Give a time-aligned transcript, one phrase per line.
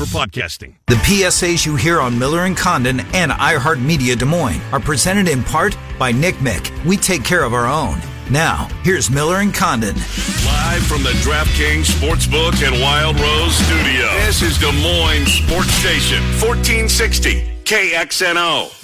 [0.00, 0.74] for podcasting.
[0.86, 5.44] The PSAs you hear on Miller and Condon and iHeartMedia Des Moines are presented in
[5.44, 6.70] part by Nick Mick.
[6.86, 8.00] We take care of our own.
[8.30, 9.96] Now, here's Miller and Condon.
[9.96, 14.06] Live from the DraftKings Sportsbook and Wild Rose studio.
[14.24, 18.79] This is Des Moines Sports Station, 1460 KXNO.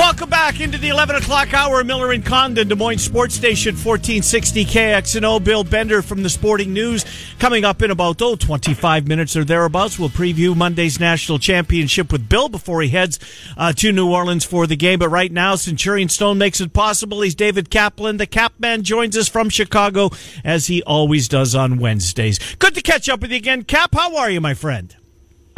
[0.00, 1.84] Welcome back into the 11 o'clock hour.
[1.84, 5.44] Miller and Condon, Des Moines Sports Station, 1460 KXNO.
[5.44, 7.04] Bill Bender from the Sporting News
[7.38, 9.98] coming up in about, oh, 25 minutes or thereabouts.
[9.98, 13.18] We'll preview Monday's national championship with Bill before he heads
[13.58, 15.00] uh, to New Orleans for the game.
[15.00, 17.20] But right now, Centurion Stone makes it possible.
[17.20, 18.16] He's David Kaplan.
[18.16, 20.08] The Capman joins us from Chicago,
[20.42, 22.38] as he always does on Wednesdays.
[22.54, 23.64] Good to catch up with you again.
[23.64, 24.96] Cap, how are you, my friend?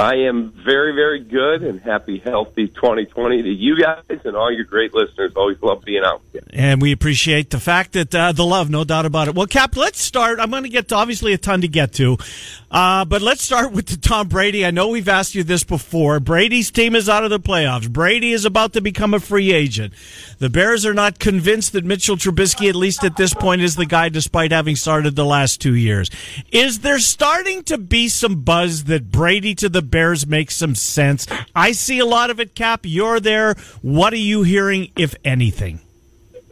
[0.02, 4.64] I am very, very good and happy, healthy 2020 to you guys and all your
[4.64, 5.30] great listeners.
[5.36, 6.22] Always love being out.
[6.52, 9.36] And we appreciate the fact that uh, the love, no doubt about it.
[9.36, 10.40] Well, Cap, let's start.
[10.40, 12.16] I'm going to get to obviously a ton to get to,
[12.72, 14.64] uh, but let's start with the Tom Brady.
[14.64, 16.20] I know we've asked you this before.
[16.20, 17.90] Brady's team is out of the playoffs.
[17.90, 19.92] Brady is about to become a free agent.
[20.38, 23.84] The Bears are not convinced that Mitchell Trubisky, at least at this point, is the
[23.84, 26.10] guy, despite having started the last two years.
[26.50, 31.26] Is there starting to be some buzz that Brady to the Bears makes some sense?
[31.54, 32.80] I see a lot of it, Cap.
[32.84, 33.54] You're there.
[33.82, 35.80] What are you hearing, if anything?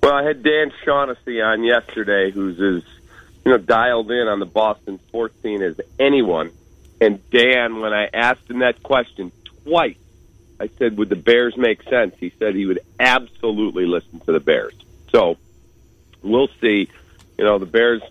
[0.02, 2.82] Well, I had Dan Shaughnessy on yesterday, who's as
[3.44, 6.50] you know dialed in on the Boston sports scene as anyone.
[7.00, 9.32] And Dan, when I asked him that question
[9.64, 9.96] twice,
[10.60, 14.40] I said, "Would the Bears make sense?" He said he would absolutely listen to the
[14.40, 14.74] Bears.
[15.10, 15.36] So
[16.22, 16.88] we'll see.
[17.38, 18.02] You know, the Bears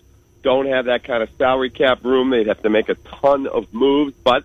[0.42, 2.30] don't have that kind of salary cap room.
[2.30, 4.44] They'd have to make a ton of moves, but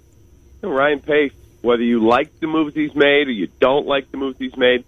[0.61, 4.11] you know, Ryan Pace, whether you like the moves he's made or you don't like
[4.11, 4.83] the moves he's made,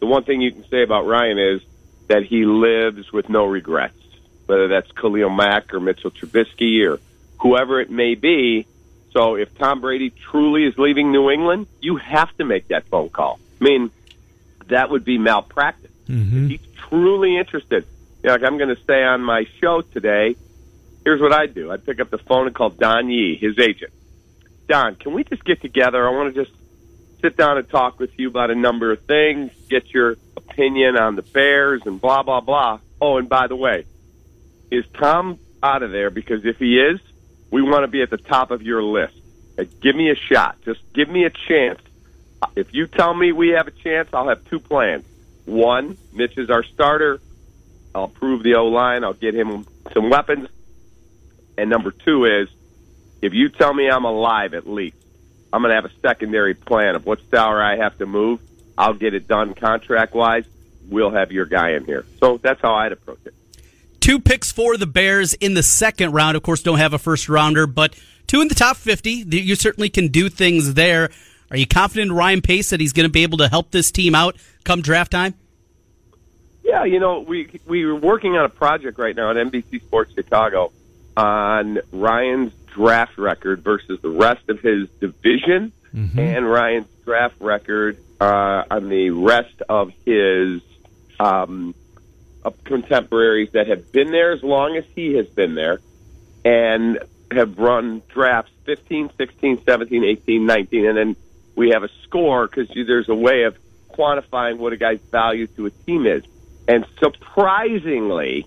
[0.00, 1.62] the one thing you can say about Ryan is
[2.08, 3.97] that he lives with no regrets.
[4.48, 6.98] Whether that's Khalil Mack or Mitchell Trubisky or
[7.38, 8.66] whoever it may be.
[9.12, 13.10] So if Tom Brady truly is leaving New England, you have to make that phone
[13.10, 13.38] call.
[13.60, 13.90] I mean,
[14.68, 15.90] that would be malpractice.
[16.08, 16.44] Mm-hmm.
[16.44, 17.84] If he's truly interested,
[18.22, 20.34] you know, like I'm going to stay on my show today.
[21.04, 23.92] Here's what I'd do: I'd pick up the phone and call Don Yee, his agent.
[24.66, 26.06] Don, can we just get together?
[26.06, 26.54] I want to just
[27.20, 31.16] sit down and talk with you about a number of things, get your opinion on
[31.16, 32.80] the Bears and blah blah blah.
[33.00, 33.84] Oh, and by the way,
[34.70, 36.10] is Tom out of there?
[36.10, 37.00] Because if he is,
[37.50, 39.14] we want to be at the top of your list.
[39.80, 40.56] Give me a shot.
[40.64, 41.80] Just give me a chance.
[42.40, 45.04] Uh, if you tell me we have a chance, I'll have two plans.
[45.46, 47.20] One, Mitch is our starter.
[47.94, 49.02] I'll prove the O line.
[49.02, 50.48] I'll get him some weapons.
[51.56, 52.48] And number two is,
[53.20, 54.96] if you tell me I'm alive at least,
[55.52, 58.40] I'm going to have a secondary plan of what salary I have to move.
[58.76, 60.44] I'll get it done contract wise.
[60.88, 62.04] We'll have your guy in here.
[62.20, 63.34] So that's how I'd approach it.
[64.08, 66.34] Two picks for the Bears in the second round.
[66.34, 67.94] Of course, don't have a first rounder, but
[68.26, 69.10] two in the top 50.
[69.10, 71.10] You certainly can do things there.
[71.50, 73.90] Are you confident in Ryan Pace that he's going to be able to help this
[73.90, 75.34] team out come draft time?
[76.64, 80.14] Yeah, you know, we we were working on a project right now at NBC Sports
[80.14, 80.72] Chicago
[81.14, 86.18] on Ryan's draft record versus the rest of his division Mm-hmm.
[86.18, 90.62] and Ryan's draft record uh, on the rest of his
[91.20, 91.76] um, of
[92.64, 95.80] contemporaries that have been there as long as he has been there
[96.44, 96.98] and
[97.30, 101.16] have run drafts 15, 16, 17, 18, 19, and then
[101.56, 103.56] we have a score because there's a way of
[103.90, 106.22] quantifying what a guy's value to a team is.
[106.68, 108.46] And surprisingly,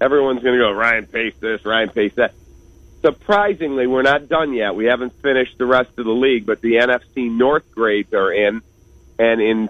[0.00, 2.34] everyone's going to go Ryan Pace this, Ryan Pace that.
[3.00, 4.74] Surprisingly, we're not done yet.
[4.74, 8.60] We haven't finished the rest of the league, but the NFC North grades are in.
[9.20, 9.68] And in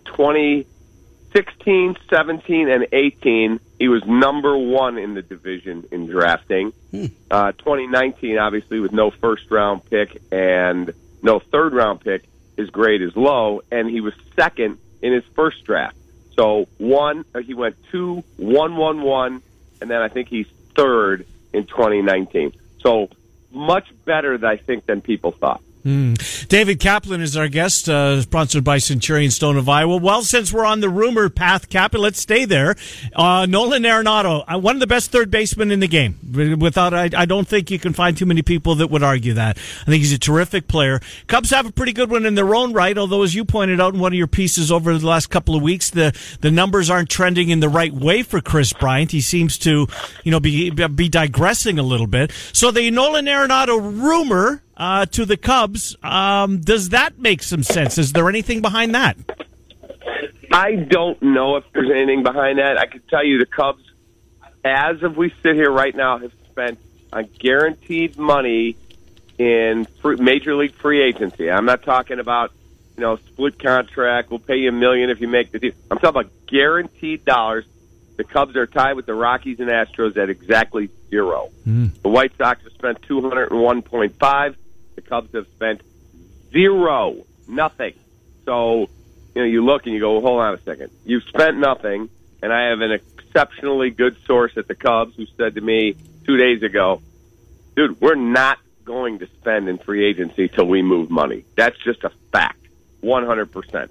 [1.43, 6.72] 2016, 17, and 18, he was number one in the division in drafting.
[7.31, 12.25] Uh, 2019, obviously, with no first round pick and no third round pick,
[12.56, 15.97] his grade is low, and he was second in his first draft.
[16.34, 19.43] So one, uh, he went two, one, one, one,
[19.81, 22.53] and then I think he's third in 2019.
[22.80, 23.10] So
[23.53, 25.63] much better, I think, than people thought.
[25.84, 29.97] David Kaplan is our guest, uh, sponsored by Centurion Stone of Iowa.
[29.97, 32.77] Well, since we're on the rumor path, Kaplan, let's stay there.
[33.15, 36.19] Uh, Nolan Arenado, uh, one of the best third basemen in the game.
[36.59, 39.57] Without, I, I don't think you can find too many people that would argue that.
[39.57, 41.01] I think he's a terrific player.
[41.27, 43.95] Cubs have a pretty good one in their own right, although as you pointed out
[43.95, 47.09] in one of your pieces over the last couple of weeks, the, the numbers aren't
[47.09, 49.13] trending in the right way for Kris Bryant.
[49.13, 49.86] He seems to,
[50.25, 52.33] you know, be, be digressing a little bit.
[52.53, 55.97] So the Nolan Arenado rumor, uh, to the Cubs.
[56.03, 57.98] Um, does that make some sense?
[57.98, 59.16] Is there anything behind that?
[60.51, 62.78] I don't know if there's anything behind that.
[62.78, 63.83] I can tell you the Cubs
[64.65, 66.78] as of we sit here right now, have spent
[67.13, 68.77] on guaranteed money
[69.39, 71.51] in free, major league free agency.
[71.51, 72.53] I'm not talking about
[72.97, 74.30] you know split contract.
[74.30, 75.72] We'll pay you a million if you make the deal.
[75.91, 77.65] I'm talking about guaranteed dollars.
[78.16, 81.51] The Cubs are tied with the Rockies and Astros at exactly zero.
[82.03, 84.57] The White Sox have spent 201.5.
[84.98, 85.80] The Cubs have spent
[86.50, 87.95] zero, nothing.
[88.45, 88.89] So,
[89.33, 90.91] you know, you look and you go, well, hold on a second.
[91.04, 92.10] You've spent nothing,
[92.42, 95.95] and I have an exceptionally good source at the Cubs who said to me
[96.27, 97.00] two days ago,
[97.77, 101.44] dude, we're not going to spend in free agency till we move money.
[101.54, 102.66] That's just a fact,
[103.04, 103.91] 100%.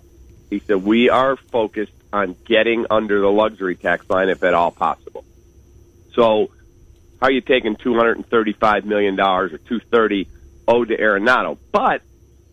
[0.49, 4.71] He said, we are focused on getting under the luxury tax line if at all
[4.71, 5.23] possible.
[6.15, 6.51] So,
[7.21, 10.27] how are you taking $235 million or 230
[10.67, 11.57] owed to Arenado?
[11.71, 12.01] But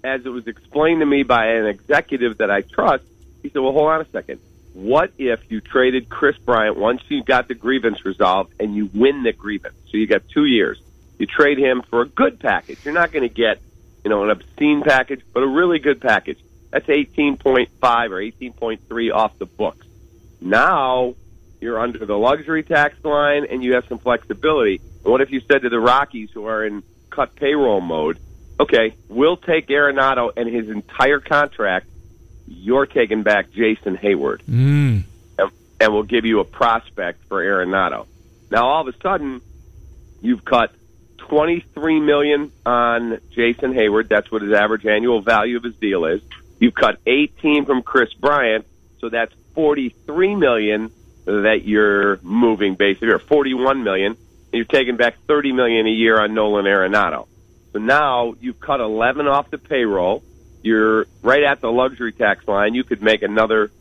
[0.03, 3.05] as it was explained to me by an executive that I trust,
[3.43, 4.41] he said, well, hold on a second.
[4.75, 9.23] What if you traded Kris Bryant once you got the grievance resolved and you win
[9.23, 9.77] the grievance?
[9.91, 10.81] So you got two years.
[11.19, 12.79] You trade him for a good package.
[12.85, 13.61] You're not going to get,
[14.03, 16.39] you know, an obscene package, but a really good package.
[16.71, 17.69] That's 18.5
[18.11, 19.87] or 18.3 off the books.
[20.41, 21.15] Now
[21.61, 24.81] you're under the luxury tax line and you have some flexibility.
[25.05, 26.83] What if you said to the Rockies who are in
[27.15, 28.19] cut payroll mode,
[28.59, 31.87] okay, we'll take Arenado and his entire contract.
[32.47, 35.05] You're taking back Jason Heyward, Mm.
[35.39, 35.51] and,
[35.81, 38.07] and we'll give you a prospect for Arenado.
[38.51, 39.41] Now, all of a sudden,
[40.21, 40.71] you've cut
[41.19, 44.09] 23 million on Jason Heyward.
[44.09, 46.21] That's what his average annual value of his deal is.
[46.61, 48.67] You've cut 18 from Kris Bryant,
[49.01, 50.91] so that's 43 million
[51.25, 54.17] that you're moving basically, or 41 million.
[54.55, 57.27] And you're taking back 30 million a year on Nolan Arenado.
[57.73, 60.23] So now you've cut 11 off the payroll.
[60.63, 62.73] You're right at the luxury tax line.
[62.73, 63.73] You could make another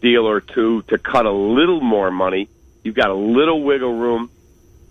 [0.00, 2.48] deal or two to cut a little more money.
[2.84, 4.30] You've got a little wiggle room,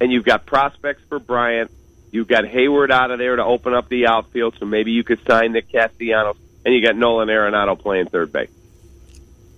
[0.02, 1.72] and you've got prospects for Bryant.
[2.12, 5.26] You've got Heyward out of there to open up the outfield, so maybe you could
[5.26, 6.36] sign Nick Castellanos,
[6.66, 8.52] and you got Nolan Arenado playing third base.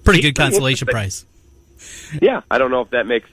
[0.04, 1.26] Pretty good consolation prize.
[2.22, 3.28] Yeah, I don't know if that makes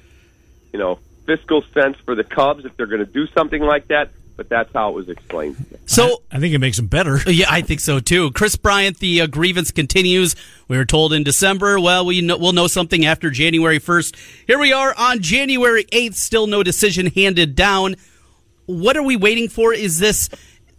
[0.73, 0.99] you know
[1.29, 4.73] fiscal sense for the Cubs if they're going to do something like that, but that's
[4.73, 5.57] how it was explained.
[5.59, 5.79] to me.
[5.85, 7.19] So I think it makes them better.
[7.27, 8.31] Yeah, I think so too.
[8.31, 10.35] Kris Bryant, the uh, grievance continues.
[10.69, 11.79] We were told in December.
[11.79, 14.17] Well, we know, we'll know something after January 1st.
[14.47, 16.15] Here we are on January 8th.
[16.15, 17.97] Still no decision handed down.
[18.65, 19.75] What are we waiting for?
[19.75, 20.31] Is this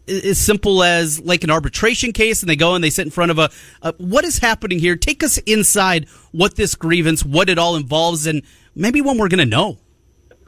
[0.08, 3.30] as simple as like an arbitration case and they go and they sit in front
[3.30, 3.52] of a,
[3.84, 4.96] a what is happening here?
[4.96, 8.42] Take us inside what this grievance, what it all involves, and
[8.74, 9.78] maybe when we're going to know.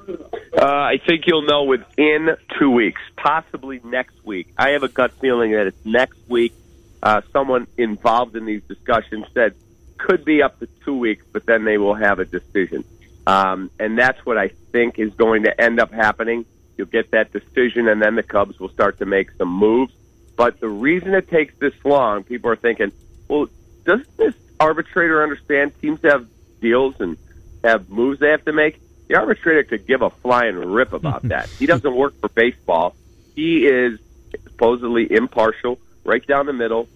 [0.07, 4.48] Uh, I think you'll know within two weeks, possibly next week.
[4.57, 6.53] I have a gut feeling that it's next week.
[7.01, 9.56] Uh, someone involved in these discussions said
[9.98, 12.83] could be up to two weeks, but then they will have a decision.
[13.25, 16.45] Um, and that's what I think is going to end up happening.
[16.77, 19.94] You'll get that decision, and then the Cubs will start to make some moves.
[20.36, 22.92] But the reason it takes this long, people are thinking,
[23.27, 23.48] well,
[23.86, 26.27] doesn't this arbitrator understand teams have
[26.62, 27.18] deals and
[27.63, 28.80] have moves they have to make?
[29.12, 31.50] The arbitrator could give a flying rip about that.
[31.50, 32.96] He doesn't work for baseball.
[33.36, 34.00] He is
[34.46, 36.88] supposedly impartial, right down the middle,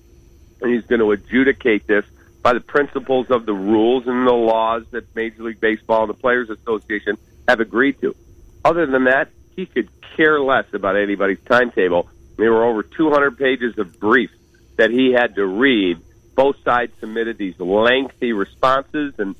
[0.61, 2.05] and he's going to adjudicate this
[2.41, 6.13] by the principles of the rules and the laws that Major League Baseball and the
[6.13, 7.17] Players Association
[7.49, 8.15] have agreed to.
[8.63, 12.07] Other than that, he could care less about anybody's timetable.
[12.37, 14.37] There were over 200 pages of briefs
[14.77, 15.97] that he had to read.
[16.33, 19.35] Both sides submitted these lengthy responses, and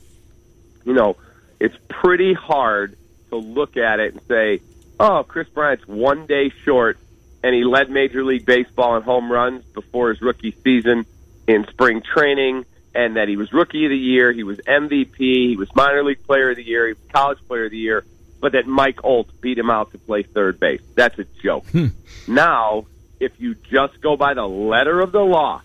[0.84, 1.16] you know,
[1.60, 2.98] it's pretty hard
[3.30, 4.62] to look at it and say,
[5.00, 6.98] "Oh, Kris Bryant's one day short,
[7.44, 11.06] and he led Major League Baseball in home runs before his rookie season
[11.48, 15.18] in spring training." And that he was rookie of the year, he was MVP,
[15.50, 18.06] he was minor league player of the year, he was college player of the year,
[18.40, 20.82] but that Mike Olt beat him out to play third base.
[20.96, 21.66] That's a joke.
[21.72, 21.88] Hmm.
[22.26, 22.86] Now,
[23.20, 25.62] if you just go by the letter of the law,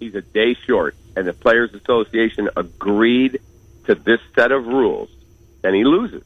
[0.00, 3.40] he's a day short, and the Players Association agreed
[3.84, 5.10] to this set of rules,
[5.62, 6.22] then he loses.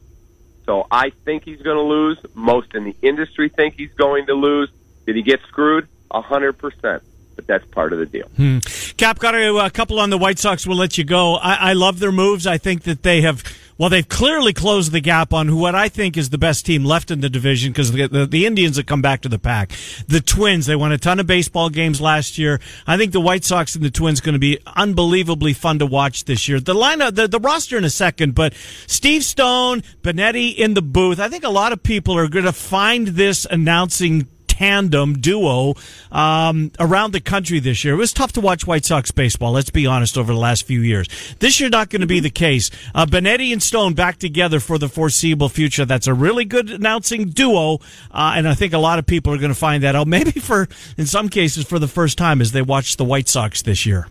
[0.65, 2.17] So I think he's going to lose.
[2.33, 4.69] Most in the industry think he's going to lose.
[5.05, 5.87] Did he get screwed?
[6.11, 7.03] A hundred percent.
[7.35, 8.27] But that's part of the deal.
[8.35, 8.59] Hmm.
[8.97, 10.65] Cap got a, a couple on the White Sox.
[10.67, 11.35] We'll let you go.
[11.35, 12.47] I, I love their moves.
[12.47, 13.43] I think that they have,
[13.77, 17.11] well, they've clearly closed the gap on what I think is the best team left
[17.11, 19.71] in the division because the, the, the Indians have come back to the pack.
[20.07, 22.59] The Twins, they won a ton of baseball games last year.
[22.87, 25.85] I think the White Sox and the Twins are going to be unbelievably fun to
[25.85, 26.59] watch this year.
[26.59, 28.53] The lineup, the, the roster in a second, but
[28.87, 31.19] Steve Stone, Benetti in the booth.
[31.19, 35.75] I think a lot of people are going to find this announcing tandem duo
[36.11, 37.93] um, around the country this year.
[37.93, 39.51] It was tough to watch White Sox baseball.
[39.51, 40.17] Let's be honest.
[40.17, 41.07] Over the last few years,
[41.39, 42.71] this year not going to be the case.
[42.95, 45.85] Uh, Benetti and Stone back together for the foreseeable future.
[45.85, 47.75] That's a really good announcing duo,
[48.11, 50.07] uh, and I think a lot of people are going to find that out.
[50.17, 53.61] Maybe for in some cases for the first time as they watch the White Sox
[53.61, 54.07] this year.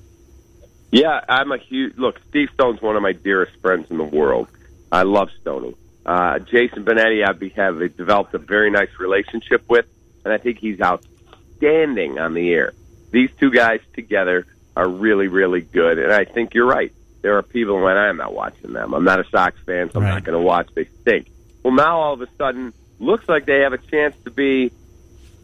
[0.92, 2.20] Yeah, I'm a huge look.
[2.28, 4.48] Steve Stone's one of my dearest friends in the world.
[4.92, 5.74] I love Stoney.
[6.04, 9.86] Uh, Jason Benetti, I be- have developed a very nice relationship with,
[10.26, 12.73] and I think he's outstanding on the air.
[13.12, 16.92] These two guys together are really, really good, and I think you're right.
[17.23, 18.92] There are people when I'm not watching them.
[18.92, 20.14] I'm not a Sox fan, so I'm Right.
[20.14, 20.68] not going to watch.
[20.75, 21.28] They stink.
[21.62, 24.73] Well, now all of a sudden, looks like they have a chance to be.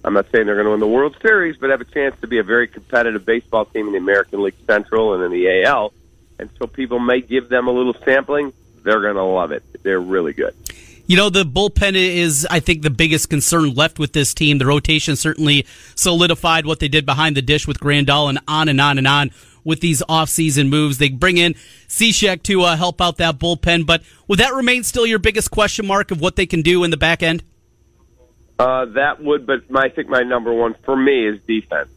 [0.05, 2.27] I'm not saying they're going to win the World Series, but have a chance to
[2.27, 5.93] be a very competitive baseball team in the American League Central and in the AL.
[6.41, 8.53] And so people may give them a little sampling.
[8.83, 9.63] They're going to love it.
[9.85, 10.55] They're really good.
[11.07, 14.59] You know, the bullpen is, I think, the biggest concern left with this team.
[14.59, 18.81] The rotation certainly solidified what they did behind the dish with Grandal and on and
[18.81, 19.31] on and on
[19.65, 20.99] with these offseason moves.
[20.99, 21.55] They bring in
[21.89, 25.87] Cishek to uh, help out that bullpen, but would that remain still your biggest question
[25.87, 27.43] mark of what they can do in the back end?
[28.59, 31.89] Uh, that would, but my, I think my number one for me is defense.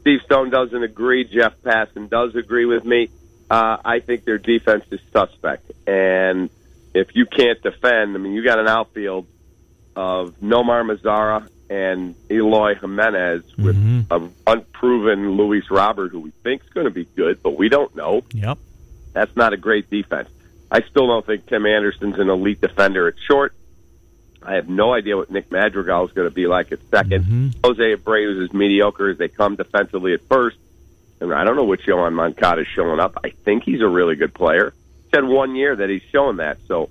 [0.00, 1.24] Steve Stone doesn't agree.
[1.24, 3.10] Jeff Passan does agree with me.
[3.50, 5.70] Uh, I think their defense is suspect.
[5.86, 6.50] And
[6.94, 9.26] if you can't defend, I mean, you got an outfield
[9.96, 14.12] of Nomar Mazara and Eloy Jimenez with mm-hmm.
[14.12, 17.94] an unproven Luis Robert, who we think is going to be good, but we don't
[17.94, 18.22] know.
[18.32, 18.58] Yep.
[19.12, 20.28] That's not a great defense.
[20.70, 23.54] I still don't think Tim Anderson's an elite defender at short.
[24.42, 27.48] I have no idea what Nick Madrigal is going to be like at 2nd mm-hmm.
[27.64, 30.56] Jose Abreu is as mediocre as they come defensively at first.
[31.20, 33.18] And I don't know which Yoán Moncada is showing up.
[33.24, 34.72] I think he's a really good player.
[35.12, 36.58] Had one year that he's showing that.
[36.66, 36.90] So,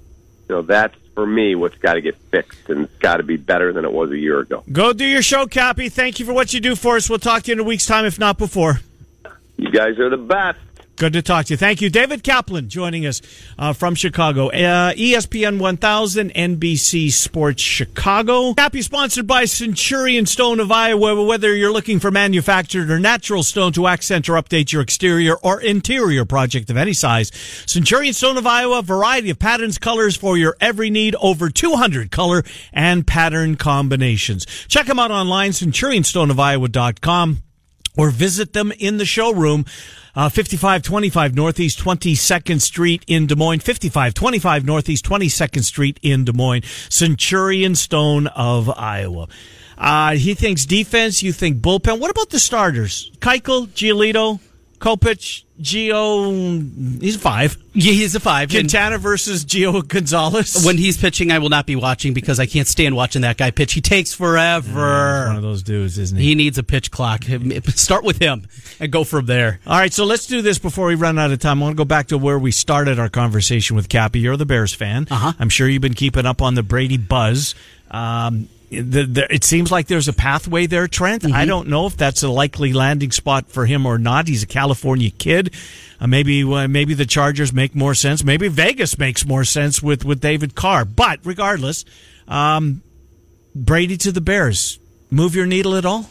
[0.50, 3.38] you know, that's for me what's got to get fixed, and it's got to be
[3.38, 4.64] better than it was a year ago.
[4.72, 5.90] Go do your show, Cappy.
[5.90, 7.10] Thank you for what you do for us.
[7.10, 8.82] We'll talk to you in a week's time, if not before.
[9.58, 10.60] You guys are the best.
[10.98, 11.58] Good to talk to you.
[11.58, 11.92] Thank you.
[11.92, 13.22] David Kaplan joining us
[13.60, 14.48] uh, from Chicago.
[14.48, 18.56] Uh, ESPN 1000, NBC Sports Chicago.
[18.58, 21.24] Happy sponsored by Centurion Stone of Iowa.
[21.24, 25.62] Whether you're looking for manufactured or natural stone to accent or update your exterior or
[25.62, 27.32] interior project of any size,
[27.68, 32.44] Centurion Stone of Iowa, variety of patterns, colors for your every need, over 200 color
[32.74, 34.48] and pattern combinations.
[34.68, 37.44] Check them out online, centurionstoneofiowa.com
[37.98, 39.66] or visit them in the showroom.
[40.16, 43.60] Uh, 5525 Northeast 22nd Street in Des Moines.
[43.60, 46.64] 5525 Northeast 22nd Street in Des Moines.
[46.90, 49.28] Centurion Stone of Iowa.
[49.78, 51.22] Uh, he thinks defense.
[51.22, 52.00] You think bullpen.
[52.00, 53.12] What about the starters?
[53.20, 54.40] Keuchel, Giolito,
[54.80, 57.02] Kopech, Gio.
[57.02, 57.58] He's five.
[57.74, 58.50] Yeah, he's a five.
[58.50, 60.64] Quintana versus Gio Gonzalez.
[60.66, 63.52] when he's pitching, I will not be watching because I can't stand watching that guy
[63.52, 63.74] pitch.
[63.74, 65.20] He takes forever.
[65.20, 66.26] He's one of those dudes, isn't he?
[66.26, 67.24] He needs a pitch clock.
[67.70, 68.48] Start with him
[68.80, 69.60] and go from there.
[69.66, 71.60] All right, so let's do this before we run out of time.
[71.62, 74.20] I want to go back to where we started our conversation with Cappy.
[74.20, 75.08] You're the Bears fan.
[75.10, 75.34] Uh-huh.
[75.40, 77.56] I'm sure you've been keeping up on the Brady buzz.
[77.90, 81.26] Um, the, the, it seems like there's a pathway there, Trent.
[81.26, 84.28] I don't know if that's a likely landing spot for him or not.
[84.28, 85.54] He's a California kid.
[86.00, 88.24] Uh, maybe uh, maybe the Chargers make more sense.
[88.24, 90.84] Maybe Vegas makes more sense with, with David Carr.
[90.84, 91.86] But regardless,
[92.28, 92.82] um,
[93.56, 94.80] Brady to the Bears.
[95.10, 96.10] Move your needle at all?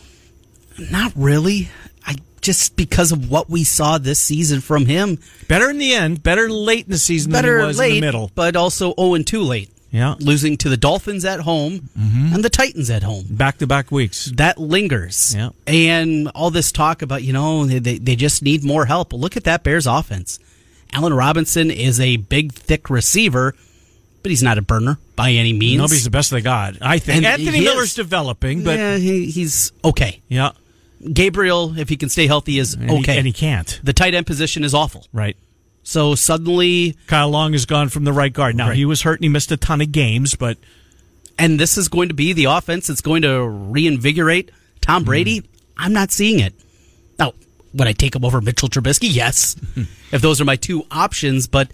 [0.90, 1.68] Not really.
[2.06, 5.18] I just because of what we saw this season from him.
[5.46, 6.22] Better in the end.
[6.22, 8.30] Better late in the season than Better was late, in the middle.
[8.34, 9.70] but also 0 and 2 late.
[9.90, 10.14] Yeah.
[10.18, 12.34] Losing to the Dolphins at home mm-hmm.
[12.34, 13.24] and the Titans at home.
[13.30, 14.26] Back to back weeks.
[14.26, 15.34] That lingers.
[15.34, 15.50] Yeah.
[15.66, 19.12] And all this talk about, you know, they, they just need more help.
[19.12, 20.38] Look at that Bears offense.
[20.92, 23.54] Allen Robinson is a big, thick receiver,
[24.22, 25.78] but he's not a burner by any means.
[25.78, 26.74] Nobody's the best they got.
[26.80, 27.94] I think And Anthony Miller's is.
[27.94, 30.20] developing, but yeah, he, he's okay.
[30.28, 30.50] Yeah.
[31.12, 33.18] Gabriel, if he can stay healthy, is And he- okay.
[33.18, 33.80] and he can't.
[33.84, 35.06] The tight end position is awful.
[35.12, 35.36] Right.
[35.86, 38.56] So suddenly, Kyle Long is gone from the right guard.
[38.56, 38.76] Now Right.
[38.76, 40.58] he was hurt and he missed a ton of games, but
[41.38, 44.50] and this is going to be the offense that's going to reinvigorate
[44.80, 45.06] Tom hmm.
[45.06, 45.48] Brady.
[45.78, 46.54] I'm not seeing it.
[47.20, 47.34] Now,
[47.72, 49.14] would I take him over Mitchell Trubisky?
[49.14, 49.54] Yes,
[50.10, 51.46] if those are my two options.
[51.46, 51.70] But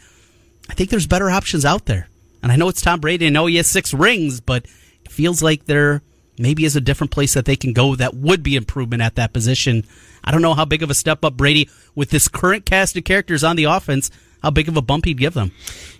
[0.69, 2.07] I think there's better options out there.
[2.43, 3.29] And I know it's Tom Brady.
[3.29, 4.67] I know he has six rings, but
[5.07, 6.03] it feels like there
[6.39, 9.33] maybe is a different place that they can go that would be improvement at that
[9.33, 9.85] position.
[10.25, 13.05] I don't know how big of a step up Brady with this current cast of
[13.05, 14.11] characters on the offense.
[14.43, 15.53] How big of a bump he'd give them?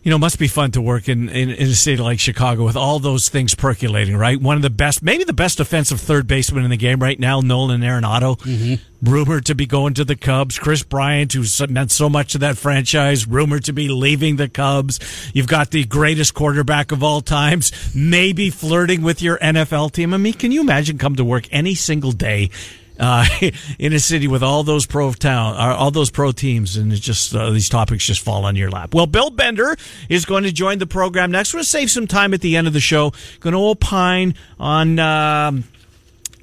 [0.03, 2.65] you know, it must be fun to work in, in, in a city like Chicago
[2.65, 4.41] with all those things percolating, right?
[4.41, 7.41] One of the best, maybe the best offensive third baseman in the game right now,
[7.41, 8.37] Nolan Arenado.
[8.39, 9.09] Mm-hmm.
[9.09, 10.59] rumored to be going to the Cubs.
[10.59, 14.99] Kris Bryant, who's meant so much to that franchise, rumored to be leaving the Cubs.
[15.33, 20.15] You've got the greatest quarterback of all times, maybe flirting with your NFL team.
[20.15, 22.51] I mean, can you imagine come to work any single day?
[22.99, 23.25] Uh,
[23.79, 27.01] in a city with all those pro town, uh, all those pro teams, and it's
[27.01, 28.95] just uh, these topics just fall on your lap.
[28.95, 29.77] Well, Bill Bender
[30.09, 31.53] is going to join the program next.
[31.53, 33.13] We're going to save some time at the end of the show.
[33.41, 34.99] Going to opine on.
[34.99, 35.65] Um,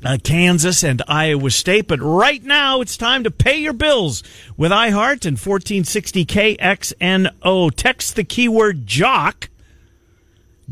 [0.03, 1.87] uh, Kansas and Iowa State.
[1.87, 4.23] But right now, it's time to pay your bills
[4.57, 7.71] with iHeart and 1460 KXNO.
[7.75, 9.49] Text the keyword jock.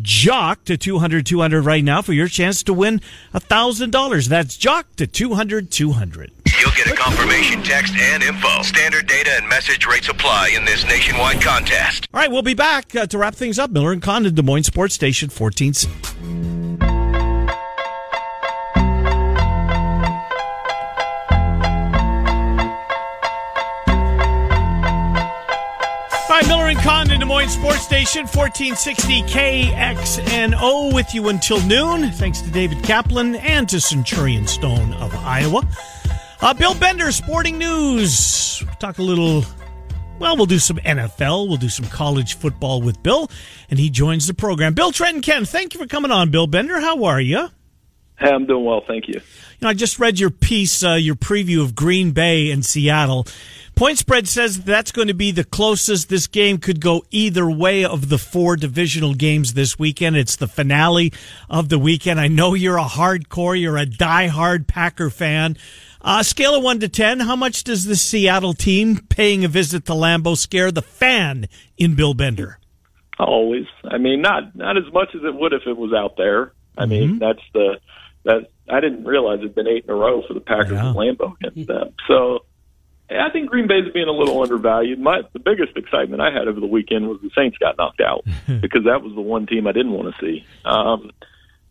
[0.01, 3.01] Jock to 200 200 right now for your chance to win
[3.33, 4.27] $1,000.
[4.27, 6.31] That's Jock to 200 200.
[6.59, 8.61] You'll get a confirmation text and info.
[8.63, 12.07] Standard data and message rates apply in this nationwide contest.
[12.13, 13.71] All right, we'll be back uh, to wrap things up.
[13.71, 15.73] Miller and Condon, Des Moines Sports Station 14.
[26.87, 32.09] Condon, Des Moines Sports Station, 1460 KXNO with you until noon.
[32.11, 35.67] Thanks to David Kaplan and to Centurion Stone of Iowa.
[36.39, 38.63] Uh, Bill Bender, Sporting News.
[38.79, 39.43] Talk a little,
[40.17, 41.49] well, we'll do some NFL.
[41.49, 43.29] We'll do some college football with Bill,
[43.69, 44.73] and he joins the program.
[44.73, 46.79] Bill Trenton Ken, thank you for coming on, Bill Bender.
[46.79, 47.49] How are you?
[48.17, 49.15] Hey, I'm doing well, thank you.
[49.15, 49.21] You
[49.61, 53.27] know, I just read your piece, uh, your preview of Green Bay and Seattle.
[53.77, 57.85] Point spread says that's going to be the closest this game could go either way
[57.85, 60.17] of the four divisional games this weekend.
[60.17, 61.13] It's the finale
[61.47, 62.19] of the weekend.
[62.19, 65.57] I know you're a hardcore, you're a die-hard Packer fan.
[66.01, 69.85] Uh, scale of one to ten, how much does the Seattle team paying a visit
[69.85, 72.57] to Lambeau scare the fan in Bill Bender?
[73.19, 73.65] Always.
[73.83, 76.53] I mean, not not as much as it would if it was out there.
[76.77, 77.79] I mean, that's the
[78.23, 80.87] that I didn't realize it'd been eight in a row for the Packers Yeah.
[80.89, 81.93] and Lambeau against them.
[82.07, 82.45] So
[83.09, 84.99] I think Green Bay's being a little undervalued.
[84.99, 88.25] My the biggest excitement I had over the weekend was the Saints got knocked out
[88.61, 90.45] because that was the one team I didn't want to see.
[90.65, 91.11] Um,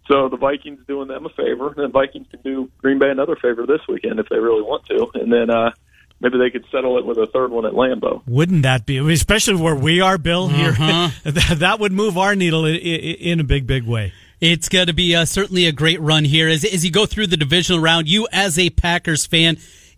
[0.08, 3.36] so the Vikings doing them a favor, and the Vikings can do Green Bay another
[3.36, 5.72] favor this weekend if they really want to, and then uh,
[6.20, 8.22] maybe they could settle it with a third one at Lambeau.
[8.26, 10.48] Wouldn't that be, especially where we are, Bill?
[10.48, 10.72] Here,
[11.24, 14.12] that, that would move our needle in, in a big, big way.
[14.40, 17.28] It's going to be uh, certainly a great run here as, as you go through
[17.28, 18.06] the divisional round.
[18.06, 19.56] You, as a Packers fan,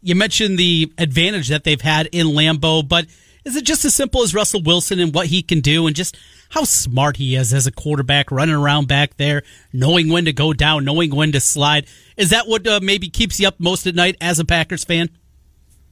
[0.09, 3.07] you mentioned the advantage that they've had in Lambeau, but
[3.45, 6.17] is it just as simple as Russell Wilson and what he can do and just
[6.49, 10.55] how smart he is as a quarterback running around back there, knowing when to go
[10.55, 11.87] down, knowing when to slide?
[12.17, 15.11] Is that what uh, maybe keeps you up most at night as a Packers fan?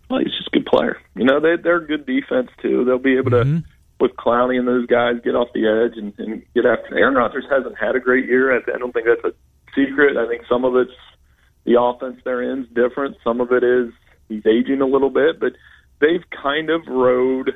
[0.09, 0.99] Well, he's just a good player.
[1.15, 2.87] You know, they they're a good defense too.
[2.87, 3.63] They'll be able to
[4.01, 6.97] with Clowney and those guys get off the edge and, and get after.
[6.97, 8.55] Aaron Rodgers hasn't had a great year.
[8.55, 9.37] I, I don't think that's a
[9.75, 10.17] secret.
[10.17, 10.91] I think some of it's
[11.65, 13.17] the offense they're in is different.
[13.25, 13.93] Some of it is
[14.29, 15.53] he's aging a little bit, but
[16.01, 17.55] they've kind of rode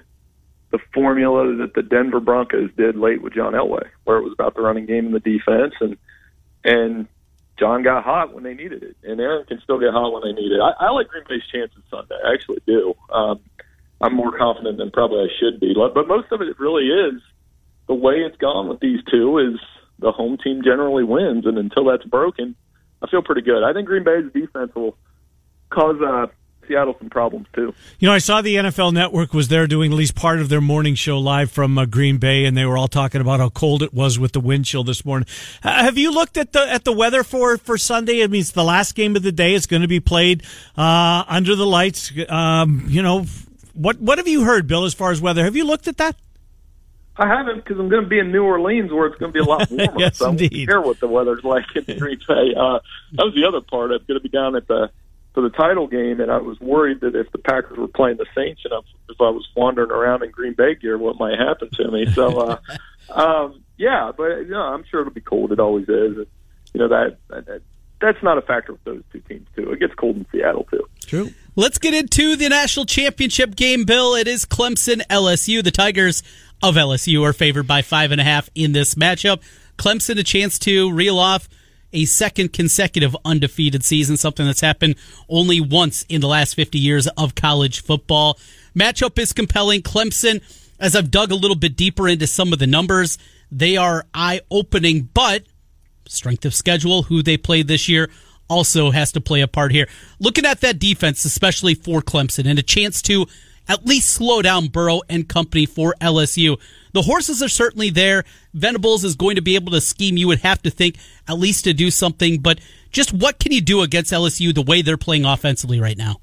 [0.71, 4.55] the formula that the Denver Broncos did late with John Elway, where it was about
[4.55, 5.97] the running game and the defense, and
[6.65, 7.09] and
[7.59, 10.33] John got hot when they needed it, and Aaron can still get hot when they
[10.33, 10.61] need it.
[10.61, 12.15] I, I like Green Bay's chances Sunday.
[12.25, 12.95] I actually do.
[13.13, 13.41] Um,
[14.01, 17.21] I'm more confident than probably I should be, but most of it really is
[17.87, 19.61] the way it's gone with these two is
[19.99, 22.55] the home team generally wins, and until that's broken,
[23.03, 23.63] I feel pretty good.
[23.63, 24.97] I think Green Bay's defense will
[25.71, 26.27] cause uh,
[26.69, 27.75] Seattle some problems too.
[27.99, 30.61] You know, I saw the NFL Network was there doing at least part of their
[30.61, 33.83] morning show live from uh, Green Bay, and they were all talking about how cold
[33.83, 35.27] it was with the wind chill this morning.
[35.65, 38.23] Uh, have you looked at the at the weather for for Sunday?
[38.23, 39.55] I mean, it's the last game of the day.
[39.55, 40.45] It's going to be played
[40.77, 42.13] uh, under the lights.
[42.29, 43.27] Um, you know,
[43.75, 45.45] what what have you heard, Bill, as far as weather?
[45.45, 46.17] Have you looked at that?
[47.17, 49.41] I haven't because I'm going to be in New Orleans where it's going to be
[49.41, 49.93] a lot warmer.
[49.99, 50.69] Yes, so I won't indeed.
[50.69, 52.55] care what the weather's like in Green Bay.
[52.57, 52.79] Uh,
[53.13, 53.91] that was the other part.
[53.91, 54.91] I'm going to be down at the
[55.41, 58.27] for the title game, and I was worried that if the Packers were playing the
[58.35, 58.75] Saints, and
[59.09, 62.07] if I was wandering around in Green Bay gear, what might happen to me.
[62.13, 62.39] So,
[63.09, 65.53] uh, um, yeah, but you know, I'm sure it'll be cold.
[65.53, 66.19] It always is.
[66.19, 66.27] And,
[66.75, 67.63] you know that, that
[68.01, 69.73] that's not a factor with those two teams too.
[69.73, 70.87] It gets cold in Seattle too.
[71.07, 71.31] True.
[71.57, 74.15] Let's get into the national championship game, Bill.
[74.15, 75.65] It is Clemson LSU.
[75.65, 76.23] The Tigers
[76.63, 79.41] of LSU are favored by five and a half in this matchup.
[79.79, 81.49] Clemson a chance to reel off
[81.93, 84.97] a second consecutive undefeated season, something that's happened
[85.29, 88.39] only once in the last 50 years of college football.
[88.75, 89.83] Matchup is compelling.
[89.83, 90.43] Clemson,
[90.79, 93.19] as I've dug a little bit deeper into some of the numbers,
[93.51, 95.45] they are eye opening, but
[96.07, 98.11] strength of schedule, who they played this year,
[98.49, 99.89] also has to play a part here.
[100.19, 103.27] Looking at that defense, especially for Clemson, and a chance to
[103.71, 106.61] at least slow down Burrow and company for LSU.
[106.93, 108.25] The horses are certainly there.
[108.53, 110.97] Venables is going to be able to scheme, you would have to think,
[111.29, 112.41] at least to do something.
[112.41, 112.59] But
[112.91, 116.17] just what can you do against LSU the way they're playing offensively right now?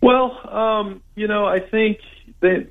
[0.00, 1.98] Well, um, you know, I think
[2.40, 2.66] that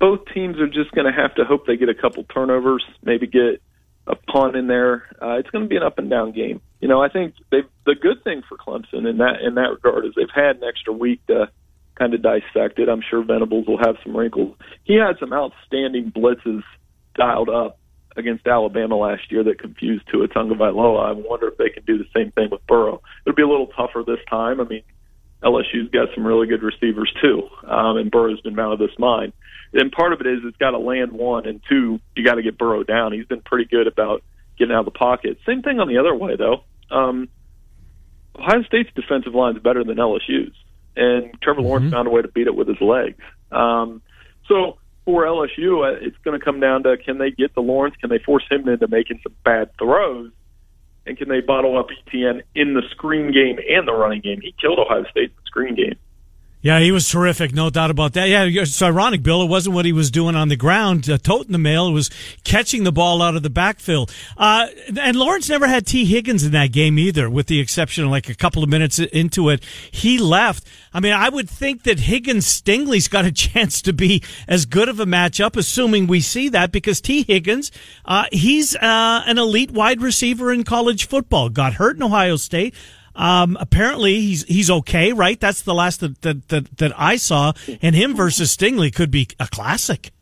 [0.00, 3.28] both teams are just going to have to hope they get a couple turnovers, maybe
[3.28, 3.62] get
[4.08, 5.04] a punt in there.
[5.22, 6.60] Uh, it's going to be an up and down game.
[6.80, 10.04] You know, I think they the good thing for Clemson in that in that regard
[10.04, 11.48] is they've had an extra week to
[11.98, 12.88] kind of dissect it.
[12.88, 14.56] I'm sure Venables will have some wrinkles.
[14.84, 16.62] He had some outstanding blitzes
[17.14, 17.78] dialed up
[18.16, 21.08] against Alabama last year that confused Tua Tagovailoa.
[21.08, 23.02] I wonder if they can do the same thing with Burrow.
[23.24, 24.60] It'll be a little tougher this time.
[24.60, 24.82] I mean,
[25.42, 29.32] LSU's got some really good receivers too, um, and Burrow's been out of this mind.
[29.72, 32.42] And part of it is it's got to land one, and two, you got to
[32.42, 33.12] get Burrow down.
[33.12, 34.22] He's been pretty good about
[34.58, 35.38] getting out of the pocket.
[35.46, 36.64] Same thing on the other way though.
[36.90, 37.28] Um,
[38.34, 40.54] Ohio State's defensive line is better than LSU's,
[40.96, 43.18] and Trevor Lawrence found a way to beat it with his legs.
[43.52, 44.02] Um,
[44.48, 47.94] so for LSU, uh, it's going to come down to can they get the Lawrence?
[48.00, 50.32] Can they force him into making some bad throws?
[51.06, 54.40] And can they bottle up ETN in the screen game and the running game?
[54.40, 55.94] He killed Ohio State in the screen game.
[56.66, 58.28] Yeah, he was terrific, no doubt about that.
[58.28, 59.40] Yeah, it's ironic, Bill.
[59.40, 61.86] It wasn't what he was doing on the ground, uh, toting the mail.
[61.86, 62.10] It was
[62.42, 64.12] catching the ball out of the backfield.
[64.36, 64.66] Uh,
[65.00, 68.28] and Lawrence never had Tee Higgins in that game either, with the exception of like
[68.28, 69.62] a couple of minutes into it.
[69.92, 70.66] He left.
[70.92, 74.88] I mean, I would think that Higgins Stingley's got a chance to be as good
[74.88, 77.70] of a matchup, assuming we see that, because Tee Higgins,
[78.04, 81.48] uh, he's uh, an elite wide receiver in college football.
[81.48, 82.74] Got hurt in Ohio State.
[83.16, 85.40] Um, apparently he's he's okay, right?
[85.40, 87.52] That's the last that, that that that I saw,
[87.82, 90.12] and him versus Stingley could be a classic.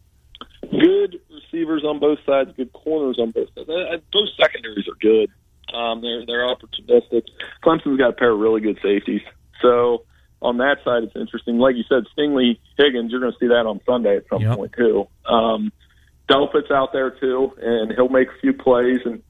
[0.70, 3.68] Good receivers on both sides, good corners on both sides.
[3.68, 5.30] Uh, Both secondaries are good.
[5.74, 7.24] Um, they're they're opportunistic.
[7.64, 9.22] Clemson's got a pair of really good safeties,
[9.60, 10.04] so
[10.40, 11.58] on that side it's interesting.
[11.58, 14.56] Like you said, Stingley Higgins, you're going to see that on Sunday at some Yep.
[14.56, 15.08] point too.
[15.26, 15.72] Um,
[16.28, 19.00] Delpit's out there too, and he'll make a few plays.
[19.04, 19.22] And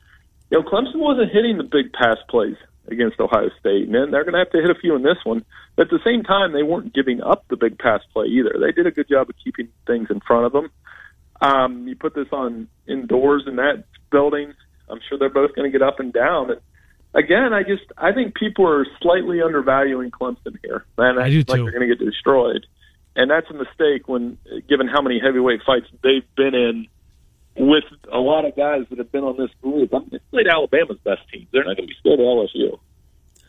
[0.51, 2.57] you know, Clemson wasn't hitting the big pass plays
[2.89, 5.19] against Ohio State, and then they're going to have to hit a few in this
[5.25, 5.45] one.
[5.77, 8.57] But at the same time, they weren't giving up the big pass play either.
[8.61, 10.71] They did a good job of keeping things in front of them.
[11.41, 14.55] Um, you put this on indoors in that building,
[14.89, 16.51] I'm sure they're both going to get up and down.
[16.51, 16.61] And
[17.15, 21.57] again, I just I think people are slightly undervaluing Clemson here, and I do think
[21.59, 21.65] too.
[21.65, 22.67] they're going to get destroyed.
[23.17, 26.89] And that's a mistake when, given how many heavyweight fights they've been in
[27.57, 29.95] with a lot of guys that have been on this group.
[29.95, 31.47] I mean, they played Alabama's best team.
[31.53, 32.79] They're not going to be scared of LSU.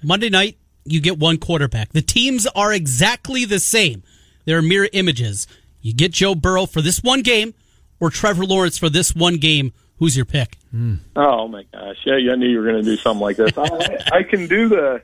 [0.04, 1.92] Monday night, you get one quarterback.
[1.92, 4.04] The teams are exactly the same.
[4.46, 5.48] They're mirror images.
[5.82, 7.54] You get Joe Burrow for this one game
[8.00, 9.74] or Trevor Lawrence for this one game.
[9.98, 10.58] Who's your pick?
[10.72, 10.96] Hmm.
[11.16, 11.96] Oh my gosh!
[12.06, 13.58] Yeah, I knew you were going to do something like this.
[13.58, 15.02] I, I can do the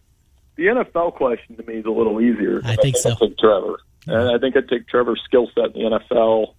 [0.57, 2.61] the NFL question to me is a little easier.
[2.65, 3.11] I think so.
[3.11, 6.55] I'd take Trevor, and I think I'd take Trevor's skill set in the NFL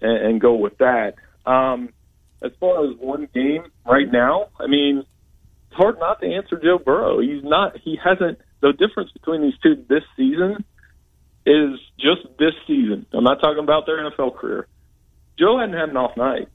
[0.00, 1.16] and, and go with that.
[1.46, 1.90] Um,
[2.42, 6.78] as far as one game right now, I mean, it's hard not to answer Joe
[6.78, 7.20] Burrow.
[7.20, 7.76] He's not.
[7.78, 8.38] He hasn't.
[8.60, 10.64] The difference between these two this season
[11.44, 13.06] is just this season.
[13.12, 14.66] I'm not talking about their NFL career.
[15.38, 16.48] Joe hadn't had an off night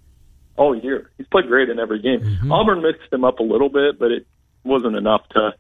[0.56, 1.12] all year.
[1.18, 2.22] He's played great in every game.
[2.52, 4.26] Auburn mixed him up a little bit, but it
[4.64, 5.54] wasn't enough to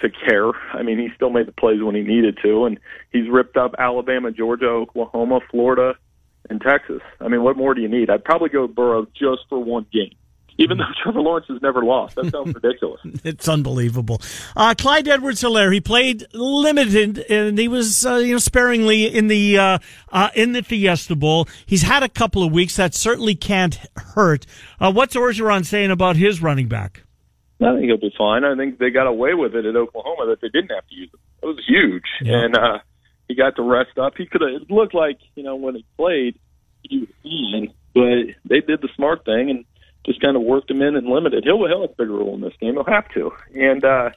[0.00, 0.50] to care.
[0.72, 2.78] I mean, he still made the plays when he needed to, and
[3.12, 5.94] he's ripped up Alabama, Georgia, Oklahoma, Florida,
[6.50, 7.00] and Texas.
[7.20, 8.10] I mean, what more do you need?
[8.10, 10.12] I'd probably go Burrow just for one game,
[10.58, 12.16] even though Trevor Lawrence has never lost.
[12.16, 13.00] That sounds ridiculous.
[13.24, 14.20] It's unbelievable.
[14.56, 19.28] Uh, Clyde Edwards Helaire, he played limited and he was, uh, you know, sparingly in
[19.28, 19.78] the, uh,
[20.10, 21.46] uh, in the Fiesta Bowl.
[21.66, 22.76] He's had a couple of weeks.
[22.76, 23.78] That certainly can't
[24.14, 24.46] hurt.
[24.80, 27.02] Uh, what's Orgeron saying about his running back?
[27.62, 28.42] I think he'll be fine.
[28.42, 31.10] I think they got away with it at Oklahoma that they didn't have to use
[31.12, 31.20] him.
[31.42, 32.44] It was huge, Yeah.
[32.44, 32.78] and uh,
[33.30, 34.14] he got to rest up.
[34.16, 34.62] He could have.
[34.62, 36.36] It looked like you know when he played,
[36.82, 39.64] he was fine, but they did the smart thing and
[40.04, 41.44] just kind of worked him in and limited.
[41.44, 42.74] He'll he'll have a bigger role in this game.
[42.74, 44.10] He'll have to, and uh,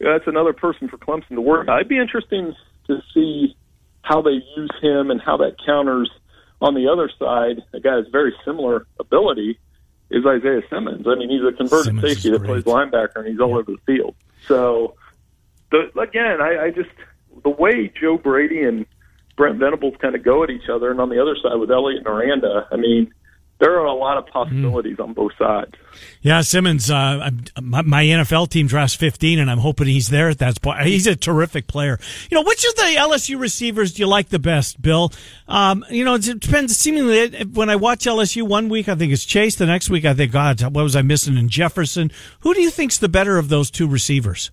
[0.00, 1.68] that's another person for Clemson to work.
[1.68, 2.52] It'd be interesting
[2.88, 3.56] to see
[4.02, 6.10] how they use him and how that counters
[6.60, 7.62] on the other side.
[7.72, 9.58] A guy has very similar ability
[10.10, 11.06] is Isaiah Simmons.
[11.06, 13.78] I mean, he's a converted Simmons safety that plays linebacker, and he's all over the
[13.86, 14.14] field.
[14.46, 14.94] So,
[15.70, 16.90] the, again, I, I just
[17.42, 18.86] the way Joe Brady and
[19.36, 21.98] Brent Venables kind of go at each other, and on the other side with Elliott
[21.98, 23.12] and Aranda, I mean,
[23.58, 25.72] there are a lot of possibilities on both sides.
[26.20, 26.90] Yeah, Simmons.
[26.90, 30.82] Uh, my, my NFL team drafts 15, and I'm hoping he's there at that point.
[30.82, 31.98] He's a terrific player.
[32.30, 35.10] You know, which of the LSU receivers do you like the best, Bill?
[35.48, 36.76] Um, you know, it depends.
[36.76, 39.56] Seemingly, when I watch LSU one week, I think it's Chase.
[39.56, 42.10] The next week, I think, God, what was I missing in Jefferson?
[42.40, 44.50] Who do you think's the better of those two receivers?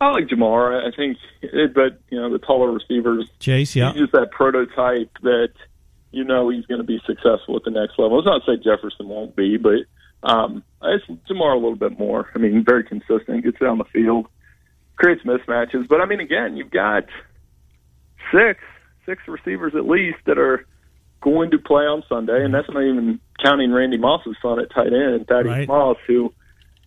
[0.00, 0.86] I like Ja'Marr.
[0.86, 3.28] I think, it, but you know, the taller receivers.
[3.40, 3.92] Chase, yeah.
[3.92, 5.52] He's just that prototype that
[6.12, 8.18] you know he's going to be successful at the next level.
[8.18, 9.80] It's not to say Jefferson won't be, but
[10.22, 12.30] um, I just Ja'Marr a little bit more.
[12.34, 14.26] I mean, very consistent, gets down the field,
[14.96, 15.88] creates mismatches.
[15.88, 17.04] But I mean, again, you've got
[18.32, 18.60] six
[19.04, 20.64] six receivers at least that are
[21.20, 24.92] going to play on Sunday, and that's not even counting Randy Moss's son at tight
[24.92, 25.68] end, Thaddeus Right.
[25.68, 26.32] Moss, who.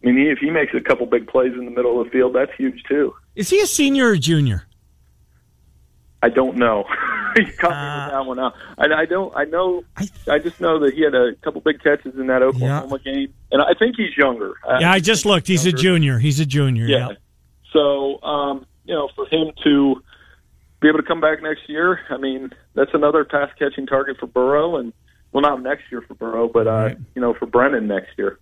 [0.03, 2.11] I mean, he, if he makes a couple big plays in the middle of the
[2.11, 3.13] field, that's huge too.
[3.35, 4.63] Is he a senior or junior?
[6.23, 6.85] I don't know.
[7.35, 8.53] you caught me with that one out.
[8.77, 9.35] I, I don't.
[9.35, 9.83] I know.
[10.27, 13.61] I, just know that he had a couple big catches in that Oklahoma game, and
[13.61, 14.53] I think he's younger.
[14.79, 15.47] Yeah, I just looked.
[15.47, 16.19] He's a junior.
[16.19, 16.85] He's a junior.
[16.85, 17.09] Yeah.
[17.09, 17.15] Yeah.
[17.73, 20.03] So, um, you know, for him to
[20.81, 24.27] be able to come back next year, I mean, that's another pass catching target for
[24.27, 24.93] Burrow, and
[25.31, 28.39] well, not next year for Burrow, but uh, you know, for Brennan next year.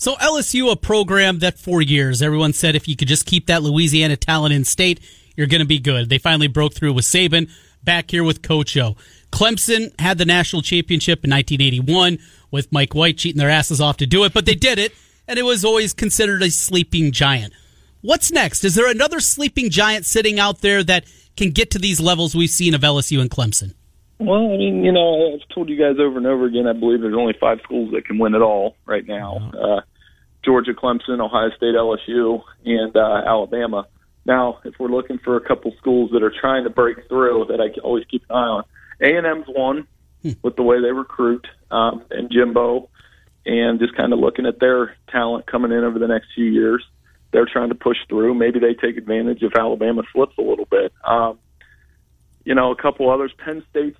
[0.00, 3.62] So LSU, a program that for years everyone said if you could just keep that
[3.62, 4.98] Louisiana talent in state,
[5.36, 6.08] you're going to be good.
[6.08, 7.50] They finally broke through with Saban.
[7.84, 8.96] Back here with Coach O.
[9.30, 12.18] Clemson had the national championship in 1981
[12.50, 14.94] with Mike White cheating their asses off to do it, but they did it,
[15.28, 17.52] and it was always considered a sleeping giant.
[18.00, 18.64] What's next?
[18.64, 21.04] Is there another sleeping giant sitting out there that
[21.36, 23.74] can get to these levels we've seen of LSU and Clemson?
[24.18, 26.66] Well, I mean, you know, I've told you guys over and over again.
[26.66, 29.80] I believe there's only five schools that can win it all right now: uh,
[30.44, 33.86] Georgia, Clemson, Ohio State, LSU, and uh, Alabama.
[34.24, 37.60] Now, if we're looking for a couple schools that are trying to break through, that
[37.60, 38.64] I always keep an eye on,
[39.00, 39.86] A and M's one
[40.42, 42.88] with the way they recruit, um, and Jimbo,
[43.46, 46.84] and just kind of looking at their talent coming in over the next few years.
[47.32, 48.34] They're trying to push through.
[48.34, 50.92] Maybe they take advantage if Alabama slips a little bit.
[51.04, 51.38] Um,
[52.44, 53.32] you know, a couple others.
[53.38, 53.98] Penn State's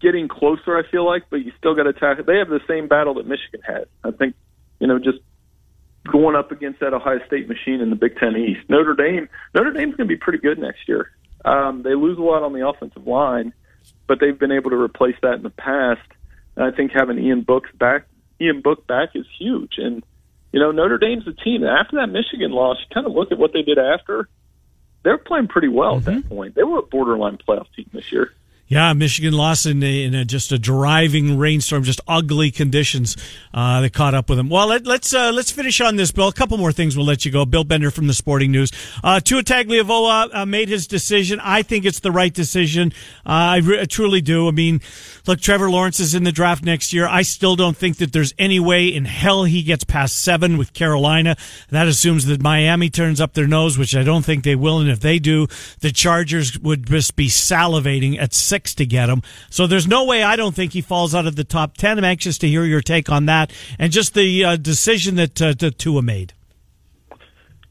[0.00, 2.24] getting closer, I feel like, but you still got to tackle.
[2.24, 3.86] They have the same battle that Michigan had.
[4.04, 4.34] I think,
[4.80, 5.18] you know, just
[6.10, 8.68] going up against that Ohio State machine in the Big Ten East.
[8.68, 11.10] Notre Dame, Notre Dame's going to be pretty good next year.
[11.44, 13.52] Um, they lose a lot on the offensive line,
[14.06, 16.08] but they've been able to replace that in the past.
[16.56, 18.06] And I think having Ian Book's back,
[18.40, 19.74] Ian Book back is huge.
[19.78, 20.02] And
[20.52, 21.64] you know, Notre Dame's a team.
[21.64, 24.28] After that Michigan loss, you kind of look at what they did after.
[25.02, 26.54] They're playing pretty well at that point.
[26.54, 28.32] They were a borderline playoff team this year.
[28.72, 33.18] Yeah, Michigan lost in, a, in a, just a driving rainstorm, just ugly conditions
[33.52, 34.48] uh, that caught up with them.
[34.48, 36.28] Well, let, let's uh, let's finish on this, Bill.
[36.28, 37.44] A couple more things, we'll let you go.
[37.44, 38.72] Bill Bender from the Sporting News.
[39.04, 41.38] Uh, Tua Tagovailoa uh, made his decision.
[41.42, 42.94] I think it's the right decision.
[43.26, 44.48] Uh, I, re- I truly do.
[44.48, 44.80] I mean,
[45.26, 47.06] look, Trevor Lawrence is in the draft next year.
[47.06, 50.72] I still don't think that there's any way in hell he gets past seven with
[50.72, 51.36] Carolina.
[51.68, 54.78] That assumes that Miami turns up their nose, which I don't think they will.
[54.78, 55.46] And if they do,
[55.80, 59.22] the Chargers would just be salivating at six to get him.
[59.50, 61.98] So there's no way I don't think he falls out of the top 10.
[61.98, 65.54] I'm anxious to hear your take on that and just the uh, decision that, uh,
[65.58, 66.32] that Tua made.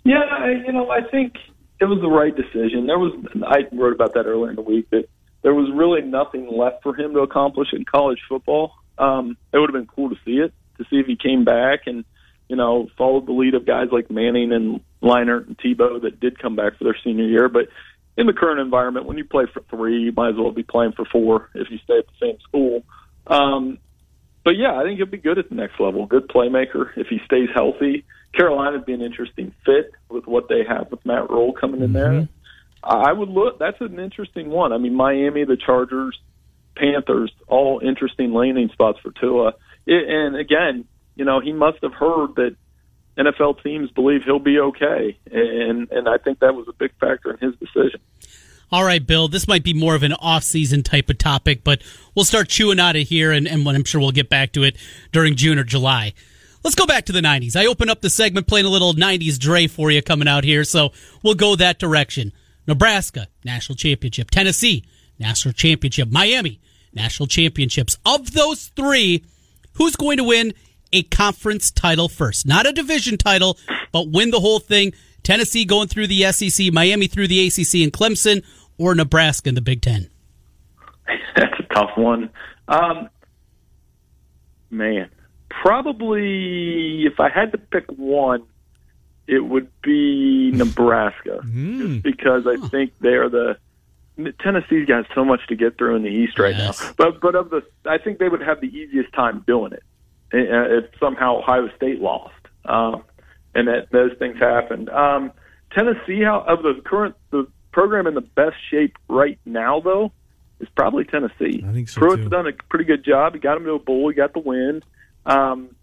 [0.04, 1.36] Yeah, you know, I think
[1.80, 2.88] it was the right decision.
[2.88, 3.13] There was,
[3.45, 5.08] I wrote about that earlier in the week that
[5.41, 8.73] there was really nothing left for him to accomplish in college football.
[8.97, 11.82] Um, it would have been cool to see it, to see if he came back
[11.88, 12.06] and,
[12.47, 16.38] you know, followed the lead of guys like Manning and Leinart and Tebow that did
[16.38, 17.49] come back for their senior year.
[17.49, 17.69] But
[18.17, 20.93] in the current environment, when you play for three, you might as well be playing
[20.93, 22.84] for four if you stay at the same school.
[23.28, 23.78] Um,
[24.43, 26.06] but yeah, I think he'll be good at the next level.
[26.06, 28.06] Good playmaker if he stays healthy.
[28.34, 31.93] Carolina would be an interesting fit with what they have with Matt Rhule coming in
[31.93, 32.28] there.
[32.84, 33.60] I would look.
[33.60, 34.74] That's an interesting one.
[34.74, 36.19] I mean, Miami, the Chargers,
[36.76, 39.54] Panthers, all interesting landing spots for Tua.
[39.86, 42.56] It, and again, you know, he must have heard that
[43.17, 47.32] NFL teams believe he'll be okay, and and I think that was a big factor
[47.32, 48.00] in his decision.
[48.71, 51.82] All right, Bill, this might be more of an off-season type of topic, but
[52.15, 54.78] we'll start chewing out of here, and, and I'm sure we'll get back to it
[55.12, 56.13] during June or July.
[56.63, 57.58] Let's go back to the 90s.
[57.58, 60.63] I open up the segment playing a little 90s Dre for you coming out here,
[60.63, 62.32] so we'll go that direction.
[62.65, 64.32] Nebraska, national championship.
[64.32, 64.86] Tennessee,
[65.19, 66.10] national championship.
[66.10, 66.62] Miami,
[66.93, 67.97] national championships.
[68.06, 69.26] Of those three,
[69.74, 70.54] who's going to win
[70.93, 72.45] a conference title first?
[72.47, 73.58] Not a division title,
[73.91, 74.93] but win the whole thing.
[75.23, 78.43] Tennessee going through the SEC, Miami through the ACC, and Clemson,
[78.77, 80.10] or Nebraska in the Big Ten?
[81.36, 82.30] That's a tough one.
[82.67, 83.10] Um,
[84.69, 85.10] man,
[85.49, 88.43] probably if I had to pick one,
[89.27, 93.58] it would be Nebraska, just because I think they're the
[94.39, 96.82] Tennessee's got so much to get through in the East right Yes.
[96.82, 96.91] now.
[96.97, 99.84] But but of the, I think they would have the easiest time doing it
[100.31, 102.33] if somehow Ohio State lost,
[102.65, 103.03] um,
[103.53, 104.89] and that those things happened.
[104.89, 105.31] Um,
[105.71, 110.11] Tennessee, how of the current the program in the best shape right now though
[110.59, 111.63] is probably Tennessee.
[111.67, 112.29] I think so, Pruitt's too.
[112.29, 113.33] done a pretty good job.
[113.33, 114.09] He got him to a bowl.
[114.09, 114.83] He got the win.
[115.25, 115.75] Um,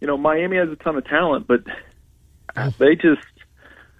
[0.00, 1.60] you know, Miami has a ton of talent, but
[2.78, 3.26] they just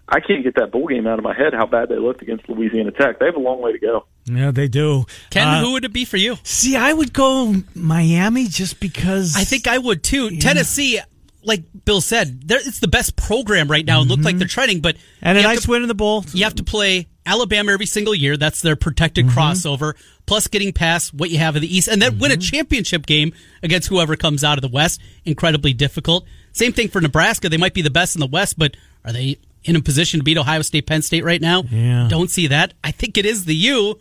[0.09, 1.55] I can't get that bowl game out of my head.
[1.55, 3.19] How bad they looked against Louisiana Tech.
[3.19, 4.07] They have a long way to go.
[4.27, 5.05] Yeah, they do.
[5.31, 6.39] Ken, Uh, who would it be for you?
[6.45, 9.37] See, I would go Miami just because.
[9.37, 10.39] I think I would too.
[10.39, 10.99] Tennessee,
[11.43, 14.01] like Bill said, it's the best program right now.
[14.01, 16.25] It looked like they're trending, but And a nice to- win in the bowl.
[16.33, 18.37] You have to play Alabama every single year.
[18.39, 19.39] That's their protected Mm-hmm.
[19.39, 19.93] crossover.
[20.27, 22.39] Plus, getting past what you have in the East, and then win Mm-hmm.
[22.41, 25.01] a championship game against whoever comes out of the West.
[25.27, 26.25] Incredibly difficult.
[26.53, 27.51] Same thing for Nebraska.
[27.51, 30.25] They might be the best in the West, but are they in a position to
[30.25, 31.65] beat Ohio State, Penn State right now?
[31.71, 32.07] Yeah.
[32.09, 32.73] Don't see that.
[32.83, 33.99] I think it is the U.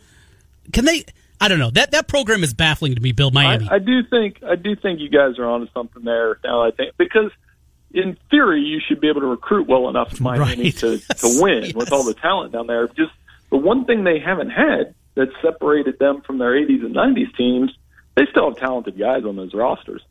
[0.71, 1.03] Can they?
[1.41, 1.71] I don't know.
[1.71, 3.31] That that program is baffling to me, Bill.
[3.31, 3.67] Miami.
[3.69, 6.39] I, I do think I do think you guys are onto something there.
[6.43, 7.31] Now I think because
[7.93, 10.75] in theory you should be able to recruit well enough to Miami Right.
[10.77, 11.73] to Yes, to win yes.
[11.75, 12.87] with all the talent down there.
[12.87, 13.11] Just
[13.49, 17.71] the one thing they haven't had that separated them from their 80s and 90s teams,
[18.15, 20.01] they still have talented guys on those rosters.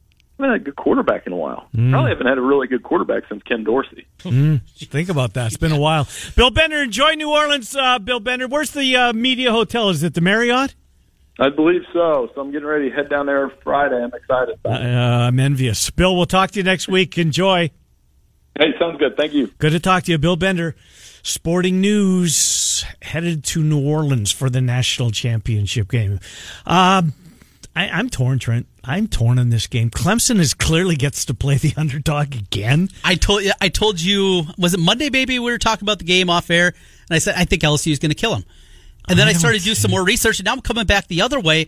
[0.43, 1.69] Haven't had a good quarterback in a while.
[1.73, 4.09] Probably haven't had a really good quarterback since Ken Dorsey.
[4.19, 5.47] Think about that.
[5.47, 6.09] It's been a while.
[6.35, 7.77] Bill Bender, enjoy New Orleans.
[7.77, 9.89] Uh, Bill Bender, where's the uh, media hotel?
[9.91, 10.75] Is it the Marriott?
[11.39, 12.29] I believe so.
[12.35, 14.03] So I'm getting ready to head down there Friday.
[14.03, 14.59] I'm excited.
[14.65, 15.91] Uh, I'm envious.
[15.91, 17.17] Bill, we'll talk to you next week.
[17.19, 17.71] Enjoy.
[18.59, 19.17] hey, sounds good.
[19.17, 19.47] Thank you.
[19.59, 20.75] Good to talk to you, Bill Bender.
[21.23, 26.19] Sporting news headed to New Orleans for the national championship game.
[26.67, 27.13] Um,
[27.77, 28.67] I, I'm torn, Trent.
[28.85, 29.91] I'm torn on this game.
[29.91, 32.89] Clemson is clearly gets to play the underdog again.
[33.05, 35.39] I told I told you was it Monday, baby?
[35.39, 37.99] We were talking about the game off air, and I said I think LSU is
[37.99, 38.45] going to kill him.
[39.09, 41.09] And then I, I started to do some more research, and now I'm coming back
[41.09, 41.67] the other way.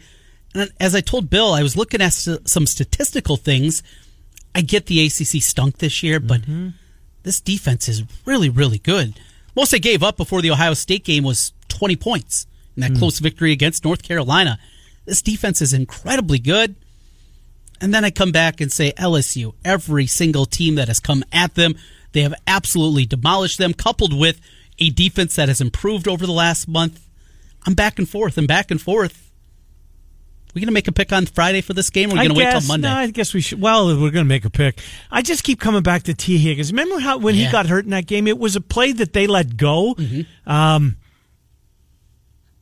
[0.54, 3.82] And as I told Bill, I was looking at some statistical things.
[4.54, 6.68] I get the ACC stunk this year, but mm-hmm.
[7.24, 9.18] this defense is really, really good.
[9.56, 12.46] Most they gave up before the Ohio State game was 20 points
[12.76, 12.98] in that hmm.
[12.98, 14.58] close victory against North Carolina.
[15.04, 16.76] This defense is incredibly good.
[17.84, 21.54] And then I come back and say LSU, every single team that has come at
[21.54, 21.74] them,
[22.12, 24.40] they have absolutely demolished them, coupled with
[24.78, 27.06] a defense that has improved over the last month.
[27.66, 29.30] I'm back and forth and back and forth.
[30.54, 32.38] We gonna make a pick on Friday for this game, or are we I gonna
[32.38, 32.88] wait till Monday?
[32.88, 33.60] No, I guess we should.
[33.60, 34.80] Well, we're going to make a pick.
[35.10, 36.72] I just keep coming back to Tee Higgins.
[36.72, 39.26] Remember how when he got hurt in that game, it was a play that they
[39.26, 39.94] let go.
[40.46, 40.96] Um,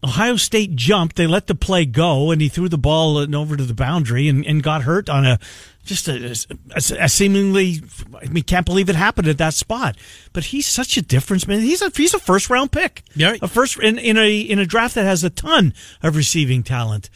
[0.05, 1.17] Ohio State jumped.
[1.17, 4.29] They let the play go, and he threw the ball uh, over to the boundary
[4.29, 5.39] and, and got hurt on a
[5.85, 6.37] just a,
[6.75, 7.83] a, a seemingly.
[8.21, 9.97] I mean, can't believe it happened at that spot.
[10.33, 11.61] But he's such a difference man.
[11.61, 13.03] He's a he's a first round pick.
[13.15, 13.37] Yeah.
[13.41, 17.09] a first in, in a in a draft that has a ton of receiving talent.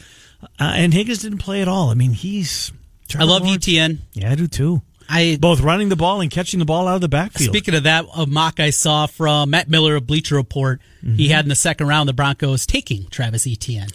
[0.61, 1.90] Uh, and Higgins didn't play at all.
[1.90, 2.70] I mean, he's.
[3.16, 4.01] I love Lawrence- Etienne.
[4.12, 4.83] Yeah, I do too.
[5.09, 7.51] I Both running the ball and catching the ball out of the backfield.
[7.55, 11.45] Speaking of that, a mock I saw from Matt Miller of Bleacher Report, he had
[11.45, 13.88] in the second round the Broncos taking Travis Etienne.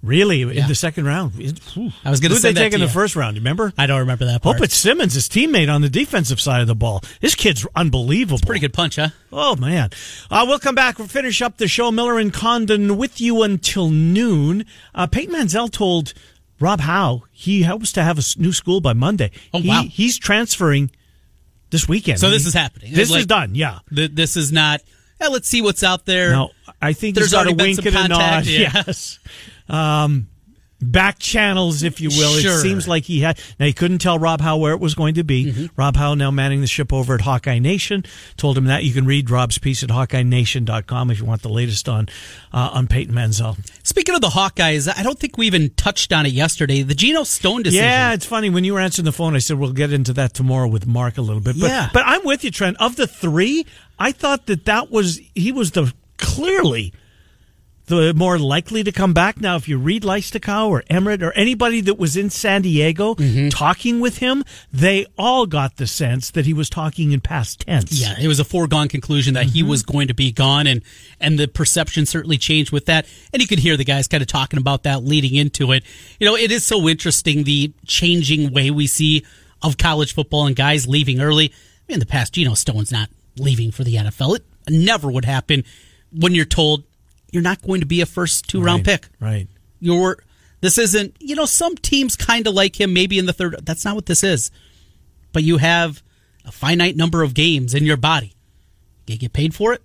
[0.00, 0.62] really, Yeah.
[0.62, 1.32] in the second round.
[1.34, 1.90] Whew.
[2.04, 2.92] I was gonna Who'd they that take in the you.
[2.92, 3.36] first round?
[3.36, 3.72] Remember?
[3.76, 4.56] I don't remember that part.
[4.56, 7.02] Hope it's Simmons, his teammate on the defensive side of the ball.
[7.20, 8.38] This kid's unbelievable.
[8.46, 9.08] Pretty good punch, huh?
[9.32, 9.90] Oh man!
[10.30, 10.98] Uh, we'll come back.
[11.00, 11.90] We'll finish up the show.
[11.90, 14.64] Miller and Condon with you until noon.
[14.94, 16.14] Uh, Peyton Mansell told
[16.60, 19.30] Rob Howe he hopes to have a new school by Monday.
[19.54, 19.82] Oh, He- wow.
[19.88, 20.90] He's transferring
[21.70, 22.18] this weekend.
[22.18, 22.92] So this is happening.
[22.94, 23.54] This Like- is done.
[23.54, 23.78] Yeah.
[23.94, 24.80] Th- This is not.
[25.20, 26.32] eh, let's see what's out there.
[26.32, 28.18] No, I think There's he's got a already been wink some and a nod.
[28.18, 28.82] contact, yeah.
[28.86, 29.18] Yes.
[29.68, 30.28] Um,
[30.80, 32.38] back channels, if you will.
[32.38, 32.52] Sure.
[32.52, 33.38] It seems like he had.
[33.58, 35.46] Now he couldn't tell Rob Howe where it was going to be.
[35.46, 35.66] Mm-hmm.
[35.76, 38.04] Rob Howe now manning the ship over at Hawkeye Nation.
[38.36, 41.88] Told him that you can read Rob's piece at HawkeyeNation.com if you want the latest
[41.88, 42.08] on
[42.52, 43.56] uh, on Peyton Mansell.
[43.82, 46.82] Speaking of the Hawkeyes, I don't think we even touched on it yesterday.
[46.82, 47.84] The Geno Stone decision.
[47.84, 49.34] Yeah, it's funny when you were answering the phone.
[49.34, 51.58] I said we'll get into that tomorrow with Mark a little bit.
[51.58, 51.90] But, Yeah.
[51.92, 52.76] but I'm with you, Trent.
[52.80, 53.66] Of the three,
[53.98, 56.92] I thought that that was he was the clearly
[57.88, 59.40] the more likely to come back.
[59.40, 63.48] Now, if you read Leistikow or Emmerich or anybody that was in San Diego Mm-hmm.
[63.48, 67.92] talking with him, they all got the sense that he was talking in past tense.
[68.00, 70.82] Yeah, it was a foregone conclusion that he was going to be gone, and
[71.20, 73.06] and the perception certainly changed with that.
[73.32, 75.82] And you could hear the guys kind of talking about that leading into it.
[76.20, 79.24] You know, it is so interesting the changing way we see
[79.62, 81.52] of college football and guys leaving early.
[81.88, 84.36] In the past, Geno Stone's not leaving for the NFL.
[84.36, 85.64] It never would happen
[86.12, 86.84] when you're told
[87.30, 89.08] you're not going to be a first two round Right, pick.
[89.20, 89.48] Right.
[89.80, 90.18] You're
[90.60, 93.56] this isn't you know some teams kind of like him maybe in the third.
[93.62, 94.50] That's not what this is.
[95.32, 96.02] But you have
[96.44, 98.32] a finite number of games in your body.
[99.06, 99.82] You get paid for it.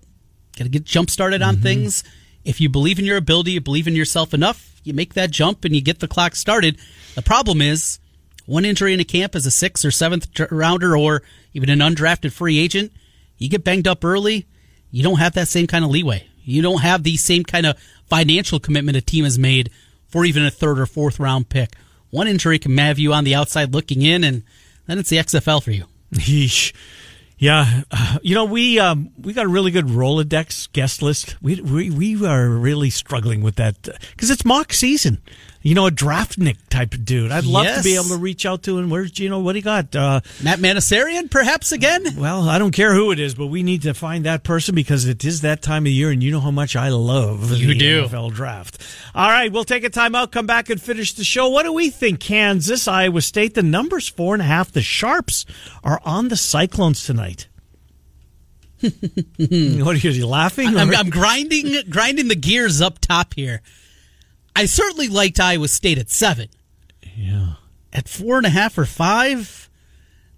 [0.56, 1.62] Got to get jump started on mm-hmm.
[1.62, 2.04] things.
[2.44, 5.64] If you believe in your ability, you believe in yourself enough, you make that jump
[5.64, 6.78] and you get the clock started.
[7.14, 7.98] The problem is
[8.46, 11.22] one injury in a camp as a sixth or seventh rounder or
[11.54, 12.92] even an undrafted free agent,
[13.38, 14.46] you get banged up early,
[14.90, 16.26] you don't have that same kind of leeway.
[16.44, 19.70] You don't have the same kind of financial commitment a team has made
[20.08, 21.70] for even a third or fourth round pick.
[22.10, 24.42] One injury can have you on the outside looking in, and
[24.86, 25.84] then it's the XFL for you.
[26.12, 26.72] Yeesh.
[27.36, 31.36] Yeah, Uh, you know we um, we got a really good Rolodex guest list.
[31.42, 33.82] We we we are really struggling with that
[34.12, 35.20] because it's mock season,
[35.64, 37.32] you know, a draftnik type of dude.
[37.32, 38.90] I'd love to be able to reach out to him.
[38.90, 39.96] Where's you know what do you got?
[39.96, 42.04] Uh, Matt Manasarian, perhaps again.
[42.18, 45.06] well, I don't care who it is, but we need to find that person because
[45.06, 47.78] it is that time of year, and you know how much I love You the
[47.78, 48.04] do.
[48.04, 48.78] NFL draft.
[49.14, 51.48] All right, we'll take a timeout, come back and finish the show.
[51.48, 52.20] What do we think?
[52.20, 54.70] Kansas, Iowa State, the numbers four and a half.
[54.70, 55.46] The Sharps
[55.82, 57.48] are on the Cyclones tonight.
[58.82, 58.92] what
[59.40, 60.76] are you, are you laughing?
[60.76, 63.62] I'm, I'm grinding grinding the gears up top here.
[64.56, 66.48] I certainly liked Iowa State at seven.
[67.16, 67.54] yeah.
[67.92, 69.70] At four and a half or five,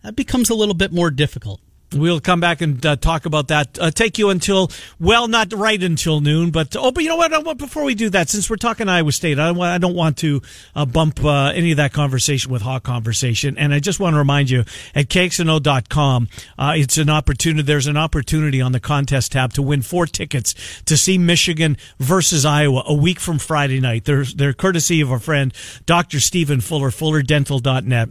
[0.03, 1.61] that becomes a little bit more difficult.
[1.93, 3.79] We'll come back and uh, talk about that.
[3.79, 7.59] Uh, take you until, well, not right until noon, but oh, but you know what?
[7.59, 10.43] Before we do that, since we're talking Iowa State, I, don't I don't want to
[10.75, 14.19] uh, bump uh, any of that conversation with hot conversation, and I just want to
[14.19, 14.61] remind you
[14.97, 16.29] at KXNO.com,
[16.59, 17.63] uh, it's an opportunity.
[17.63, 20.55] There's an opportunity on the contest tab to win four tickets
[20.87, 24.07] to see Michigan versus Iowa a week from Friday night.
[24.07, 25.55] They're they're courtesy of our friend
[25.87, 26.19] Dr.
[26.19, 28.09] Stephen Fuller, FullerDental.net.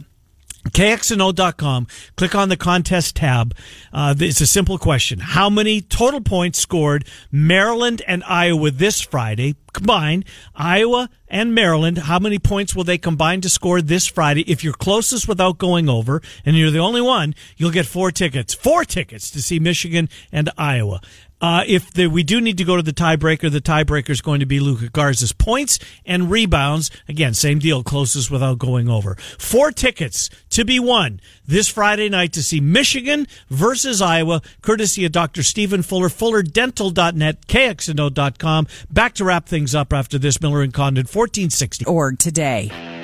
[0.70, 1.86] KXNO.com.
[2.16, 3.54] Click on the contest tab.
[3.92, 5.20] Uh, it's a simple question.
[5.20, 10.24] How many total points scored Maryland and Iowa this Friday combined?
[10.54, 14.42] Iowa and Maryland, how many points will they combine to score this Friday?
[14.42, 18.54] If you're closest without going over, and you're the only one, you'll get four tickets.
[18.54, 21.00] Four tickets to see Michigan and Iowa.
[21.40, 24.40] Uh, if the, we do need to go to the tiebreaker, the tiebreaker is going
[24.40, 26.90] to be Luka Garza's points and rebounds.
[27.08, 29.16] Again, same deal, closest without going over.
[29.38, 35.12] Four tickets to be won this Friday night to see Michigan versus Iowa, courtesy of
[35.12, 35.42] Dr.
[35.42, 38.66] Stephen Fuller, FullerDental.net, KXNO.com.
[38.90, 41.84] Back to wrap things up after this Miller and Condon, 1460.
[41.84, 42.95] org today.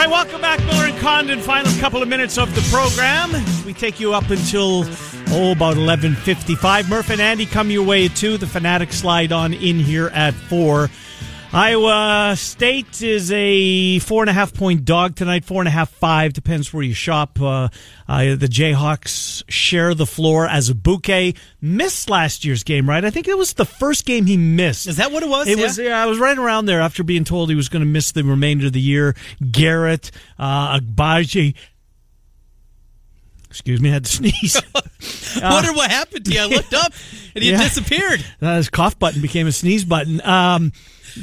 [0.00, 1.40] All right, welcome back, Miller and Condon.
[1.40, 3.30] Final couple of minutes of the program.
[3.66, 4.86] We take you up until
[5.28, 6.88] oh about eleven fifty-five.
[6.88, 8.38] Murph and Andy come your way too.
[8.38, 10.88] The Fanatic slide on in here at four.
[11.52, 15.44] Iowa State is a four and a half point dog tonight.
[15.44, 17.40] Four and a half, five depends where you shop.
[17.40, 17.68] Uh,
[18.08, 21.36] uh, the Jayhawks share the floor Azubuike.
[21.60, 23.04] Missed last year's game, right?
[23.04, 24.86] I think it was the first game he missed.
[24.86, 25.48] Is that what it was?
[25.48, 25.64] It Yeah.
[25.64, 25.78] was.
[25.78, 28.22] Yeah, I was right around there after being told he was going to miss the
[28.22, 29.16] remainder of the year.
[29.50, 31.54] Garrett, uh, Agbaji.
[33.48, 34.62] Excuse me, I had to sneeze.
[35.42, 36.40] I wonder what happened to you.
[36.40, 36.92] I looked up
[37.34, 37.62] and you Yeah.
[37.64, 38.24] disappeared.
[38.40, 40.20] Uh, his cough button became a sneeze button.
[40.24, 40.72] Um,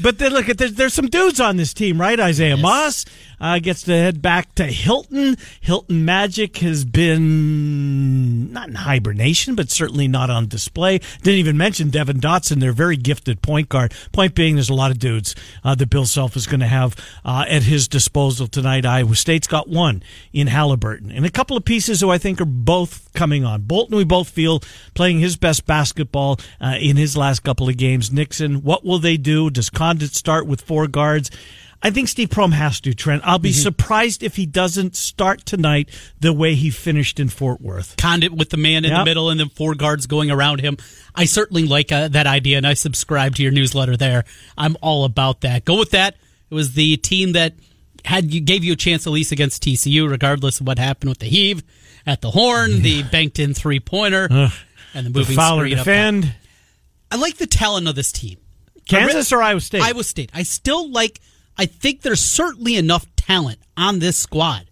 [0.01, 2.19] but then look at there's, there's some dudes on this team, right?
[2.19, 3.05] Isaiah Moss
[3.39, 5.37] uh, gets to head back to Hilton.
[5.61, 10.99] Hilton Magic has been not in hibernation, but certainly not on display.
[11.21, 13.93] Didn't even mention Devon Dotson, their very gifted point guard.
[14.11, 16.95] Point being, there's a lot of dudes uh, that Bill Self is going to have
[17.23, 18.85] uh, at his disposal tonight.
[18.85, 22.45] Iowa State's got one in Halliburton, and a couple of pieces who I think are
[22.45, 23.63] both coming on.
[23.63, 24.61] Bolton, we both feel
[24.93, 28.11] playing his best basketball uh, in his last couple of games.
[28.11, 29.49] Nixon, what will they do?
[29.49, 31.31] Does Conditt start with four guards?
[31.81, 33.21] I think Steve Prohm has to, Trent.
[33.25, 35.89] I'll be surprised if he doesn't start tonight
[36.19, 37.97] the way he finished in Fort Worth.
[37.97, 40.77] Conditt with the man in the middle and then four guards going around him.
[41.13, 44.23] I certainly like uh, that idea, and I subscribe to your newsletter there.
[44.57, 45.65] I'm all about that.
[45.65, 46.15] Go with that.
[46.49, 47.53] It was the team that
[48.05, 51.27] had gave you a chance at least against TCU, regardless of what happened with the
[51.27, 51.63] heave
[52.07, 54.51] at the horn, the banked in three pointer, and
[54.93, 56.23] the The moving Fowler screen up defend.
[56.23, 56.31] top.
[57.11, 58.37] I like the talent of this team.
[58.87, 59.81] Kansas or Iowa State?
[59.81, 60.31] Iowa State.
[60.33, 61.19] I still like.
[61.57, 64.65] I think there's certainly enough talent on this squad.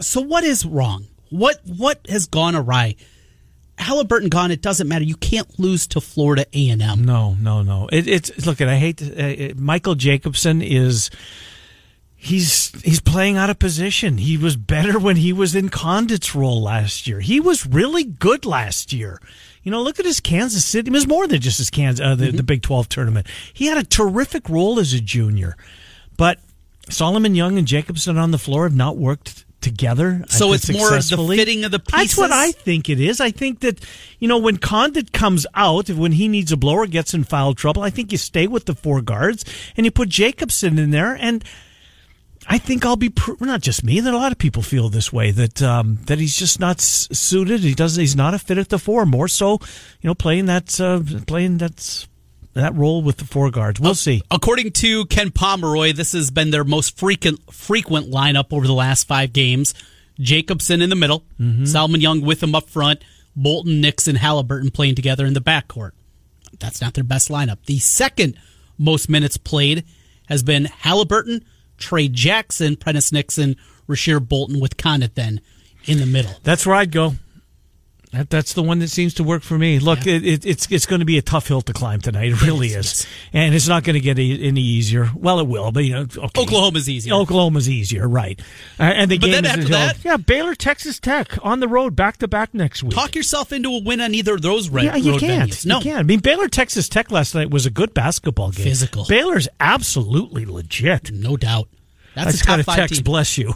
[0.00, 1.06] So what is wrong?
[1.30, 2.94] What what has gone awry?
[3.76, 4.50] Halliburton gone.
[4.50, 5.04] It doesn't matter.
[5.04, 7.04] You can't lose to Florida A and M.
[7.04, 7.88] No, no, no.
[7.92, 8.60] It, it's look.
[8.60, 11.10] I hate to, uh, Michael Jacobson is.
[12.20, 14.18] He's he's playing out of position.
[14.18, 17.20] He was better when he was in Conditt's role last year.
[17.20, 19.20] He was really good last year.
[19.62, 20.88] You know, look at his Kansas City.
[20.88, 23.28] It was more than just his Kansas, uh, the, the Big Twelve tournament.
[23.54, 25.56] He had a terrific role as a junior,
[26.16, 26.40] but
[26.90, 30.24] Solomon Young and Jacobson on the floor have not worked together.
[30.28, 32.16] So it's more of the fitting of the pieces.
[32.16, 32.32] That's what?
[32.32, 33.20] I think it is.
[33.20, 33.78] I think that
[34.18, 37.82] you know when Conditt comes out, when he needs a blower, gets in foul trouble.
[37.82, 39.44] I think you stay with the four guards
[39.76, 41.14] and you put Jacobson in there.
[41.14, 41.44] And
[42.50, 44.00] I think I'll be pr- not just me.
[44.00, 45.30] That a lot of people feel this way.
[45.32, 47.60] That um, that he's just not s- suited.
[47.60, 48.00] He doesn't.
[48.00, 49.04] He's not a fit at the four.
[49.04, 49.58] More so,
[50.00, 52.06] you know, playing that uh, playing that
[52.54, 53.78] that role with the four guards.
[53.80, 54.22] We'll see.
[54.30, 59.06] According to Ken Pomeroy, this has been their most frequent frequent lineup over the last
[59.06, 59.74] five games.
[60.18, 61.22] Jacobson in the middle,
[61.64, 63.04] Solomon Young with him up front,
[63.36, 65.92] Bolton, Nixon, Halliburton playing together in the backcourt.
[66.58, 67.58] That's not their best lineup.
[67.66, 68.36] The second
[68.78, 69.84] most minutes played
[70.28, 71.44] has been Halliburton,
[71.78, 73.56] Tre Jackson, Prentice Nixon,
[73.88, 75.40] Rasir Bolton with Conditt then
[75.84, 76.32] in the middle.
[76.42, 77.14] That's where I'd go.
[78.12, 79.78] That, that's the one that seems to work for me.
[79.78, 82.32] Look, it, it, it's it's going to be a tough hill to climb tonight.
[82.32, 85.10] It really is, and it's not going to get any, any easier.
[85.14, 86.40] Well, it will, but you know, okay.
[86.42, 87.12] Oklahoma's easier.
[87.12, 88.40] Oklahoma's easier, right?
[88.80, 92.16] Uh, and the But game after that- yeah, Baylor, Texas Tech on the road, back
[92.18, 92.94] to back next week.
[92.94, 95.50] Talk yourself into a win on either of those red, yeah, you road can't.
[95.50, 95.66] venues.
[95.66, 95.98] No, you can't.
[95.98, 98.64] I mean, Baylor, Texas Tech last night was a good basketball game.
[98.64, 99.04] Physical.
[99.06, 101.12] Baylor's absolutely legit.
[101.12, 101.68] no doubt.
[102.16, 102.94] I That's just a got a five text.
[102.96, 103.04] team.
[103.04, 103.52] Bless you.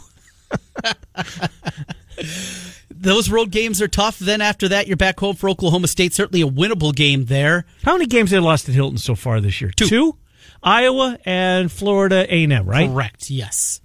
[2.95, 4.19] Those road games are tough.
[4.19, 6.13] Then after that, you're back home for Oklahoma State.
[6.13, 7.65] Certainly a winnable game there.
[7.83, 9.71] How many games they lost at Hilton so far this year?
[9.71, 10.17] Two.
[10.61, 12.89] Iowa and Florida A&M, right?
[12.89, 13.29] Correct.
[13.29, 13.81] Yes.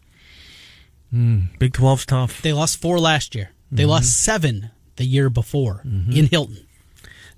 [1.11, 2.42] Big 12's tough.
[2.42, 3.50] They lost four last year.
[3.72, 3.90] They Mm-hmm.
[3.90, 6.66] lost seven the year before in Hilton.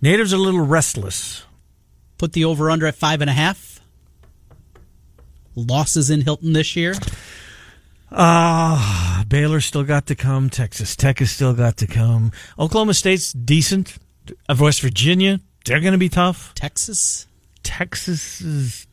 [0.02, 1.44] Natives are a little restless.
[2.18, 3.80] Put the over under at five and a half.
[5.54, 6.94] Losses in Hilton this year.
[8.12, 10.50] Ah, Baylor still got to come.
[10.50, 12.32] Texas Tech has still got to come.
[12.58, 13.96] Oklahoma State's decent.
[14.48, 16.52] Uh, West Virginia, they're going to be tough.
[16.54, 17.26] Texas.
[17.62, 18.86] Texas is,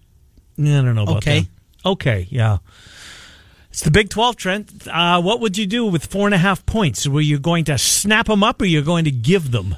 [0.59, 1.29] I don't know about that.
[1.29, 1.39] Okay.
[1.41, 1.49] them.
[1.85, 2.57] Okay, yeah.
[3.69, 4.87] It's the Big 12, Trent.
[4.87, 7.07] Uh, what would you do with four and a half points?
[7.07, 9.75] Were you going to snap them up or you're going to give them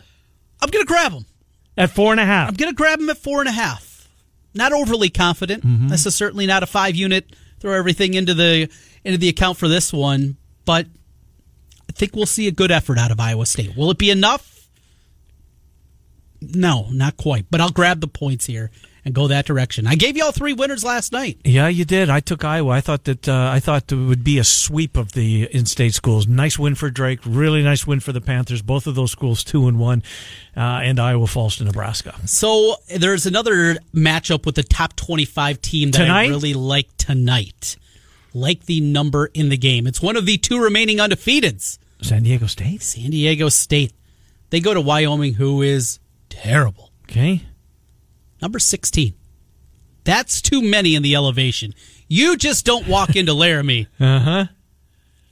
[0.62, 1.26] I'm going to grab them.
[1.78, 2.50] at four and a half?
[2.50, 4.08] I'm going to grab them at four and a half.
[4.54, 5.66] Not overly confident.
[5.66, 5.90] Mm-hmm.
[5.90, 7.36] This is certainly not a five unit.
[7.60, 8.70] Throw everything into the
[9.04, 10.88] into the account for this one, but
[11.88, 13.76] I think we'll see a good effort out of Iowa State.
[13.76, 14.68] Will it be enough?
[16.42, 17.46] No, not quite.
[17.50, 18.72] But I'll grab the points here
[19.06, 19.88] and go that direction.
[19.88, 21.40] I gave you all three winners last night.
[21.44, 22.10] Yeah, you did.
[22.10, 22.72] I took Iowa.
[22.72, 26.28] I thought that uh, I thought there would be a sweep of the in-state schools.
[26.28, 27.20] Nice win for Drake.
[27.26, 28.62] Really nice win for the Panthers.
[28.62, 30.04] Both of those schools two and one,
[30.56, 32.16] uh, and Iowa falls to Nebraska.
[32.26, 37.78] So there's another matchup with the top 25 team that I really like tonight.
[38.34, 39.88] Like the number in the game.
[39.88, 41.78] It's one of the two remaining undefeateds.
[42.02, 42.82] San Diego State.
[42.82, 43.94] San Diego State.
[44.52, 46.00] They go to Wyoming, who is
[46.30, 46.92] terrible.
[47.10, 47.44] Okay.
[48.42, 49.14] Number 16.
[50.04, 51.74] That's too many in the elevation.
[52.08, 54.46] You just don't walk into Laramie Uh huh.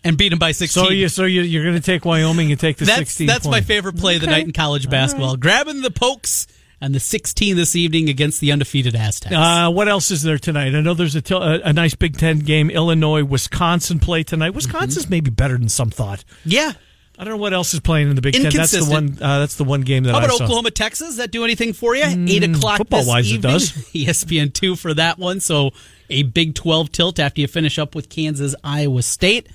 [0.04, 0.84] and beat them by 16.
[0.84, 3.28] So you so you you're going to take Wyoming and take the that's sixteen.
[3.28, 5.38] that's my favorite play of the night in college basketball.
[5.38, 6.46] Grabbing the pokes
[6.80, 9.34] and the 16 this evening against the undefeated Aztecs.
[9.36, 10.76] Uh, what else is there tonight?
[10.76, 12.70] I know there's a, nice Big Ten game.
[12.70, 14.54] Illinois, Wisconsin play tonight.
[14.54, 16.24] Wisconsin's maybe better than some thought.
[16.46, 16.74] yeah.
[17.20, 18.52] I don't know what else is playing in the Big Ten.
[18.52, 19.18] That's the one.
[19.20, 20.40] Uh, that's the one game that How about.
[20.40, 21.08] Oklahoma, Texas?
[21.08, 22.04] Does that do anything for you?
[22.06, 23.52] Eight o'clock football this wise, it evening.
[23.54, 23.72] does.
[23.72, 25.40] ESPN two for that one.
[25.40, 25.72] So
[26.12, 29.50] a Big Twelve tilt after you finish up with Kansas, Iowa State.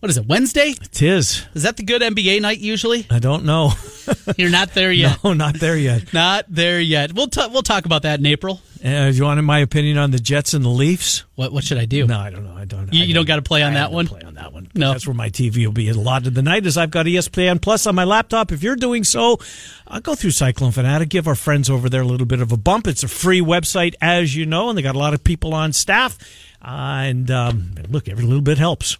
[0.00, 0.24] What is it?
[0.26, 0.70] Wednesday?
[0.80, 1.46] It is.
[1.54, 2.58] Is that the good NBA night?
[2.58, 3.72] Usually, I don't know.
[4.38, 5.22] you're not there yet.
[5.22, 6.12] no, not there yet.
[6.14, 7.12] Not there yet.
[7.12, 8.62] We'll t- we'll talk about that in April.
[8.82, 11.24] Uh, you want my opinion on the Jets and the Leafs?
[11.34, 12.06] What what should I do?
[12.06, 12.54] No, I don't know.
[12.56, 12.92] I don't.
[12.94, 14.06] You- I you don't gotta play on I that don't one?
[14.06, 14.70] Play on that one.
[14.74, 14.92] No.
[14.92, 16.64] that's where my TV will be A lot of the night.
[16.64, 18.52] As I've got ESPN Plus on my laptop.
[18.52, 19.38] If you're doing so,
[19.86, 21.10] I'll go through Cyclone Fanatic.
[21.10, 22.86] Give our friends over there a little bit of a bump.
[22.86, 25.74] It's a free website, as you know, and they got a lot of people on
[25.74, 26.16] staff.
[26.62, 28.96] Uh, and um, look, every little bit helps.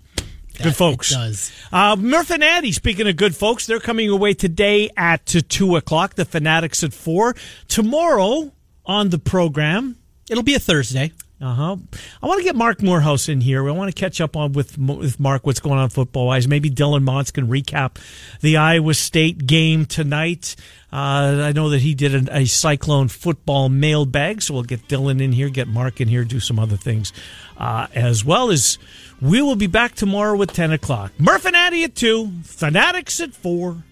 [0.60, 1.10] That Good folks.
[1.10, 1.52] it does.
[1.72, 6.14] Uh, Murph and Andy, speaking of good folks, they're coming away today at 2 o'clock.
[6.14, 7.34] The Fanatics at 4.
[7.68, 8.52] Tomorrow
[8.84, 9.96] on the program,
[10.28, 11.12] It'll be a Thursday.
[11.40, 11.76] uh huh.
[12.22, 13.64] I want to get Mark Morehouse in here.
[13.64, 16.46] We want to catch up on with with Mark what's going on football wise.
[16.46, 17.96] Maybe Dylan Mons can recap
[18.40, 20.54] the Iowa State game tonight.
[20.92, 25.22] Uh, I know that he did a, a Cyclone football mailbag, so we'll get Dylan
[25.22, 27.12] in here, get Mark in here, do some other things
[27.58, 28.78] uh, as well as
[29.20, 31.12] we will be back tomorrow with ten o'clock.
[31.18, 33.84] Murph and Andy at two, Fanatics at four.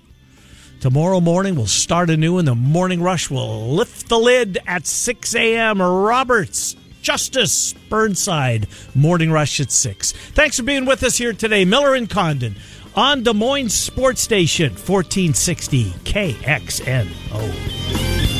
[0.80, 5.34] Tomorrow morning we'll start anew, and the morning rush will lift the lid at 6
[5.34, 5.82] a.m.
[5.82, 10.12] Roberts, Justice, Burnside, morning rush at 6.
[10.12, 11.64] Thanks for being with us here today.
[11.64, 12.54] Miller and Condon
[13.00, 18.37] on Des Moines Sports Station, 1460 KXNO.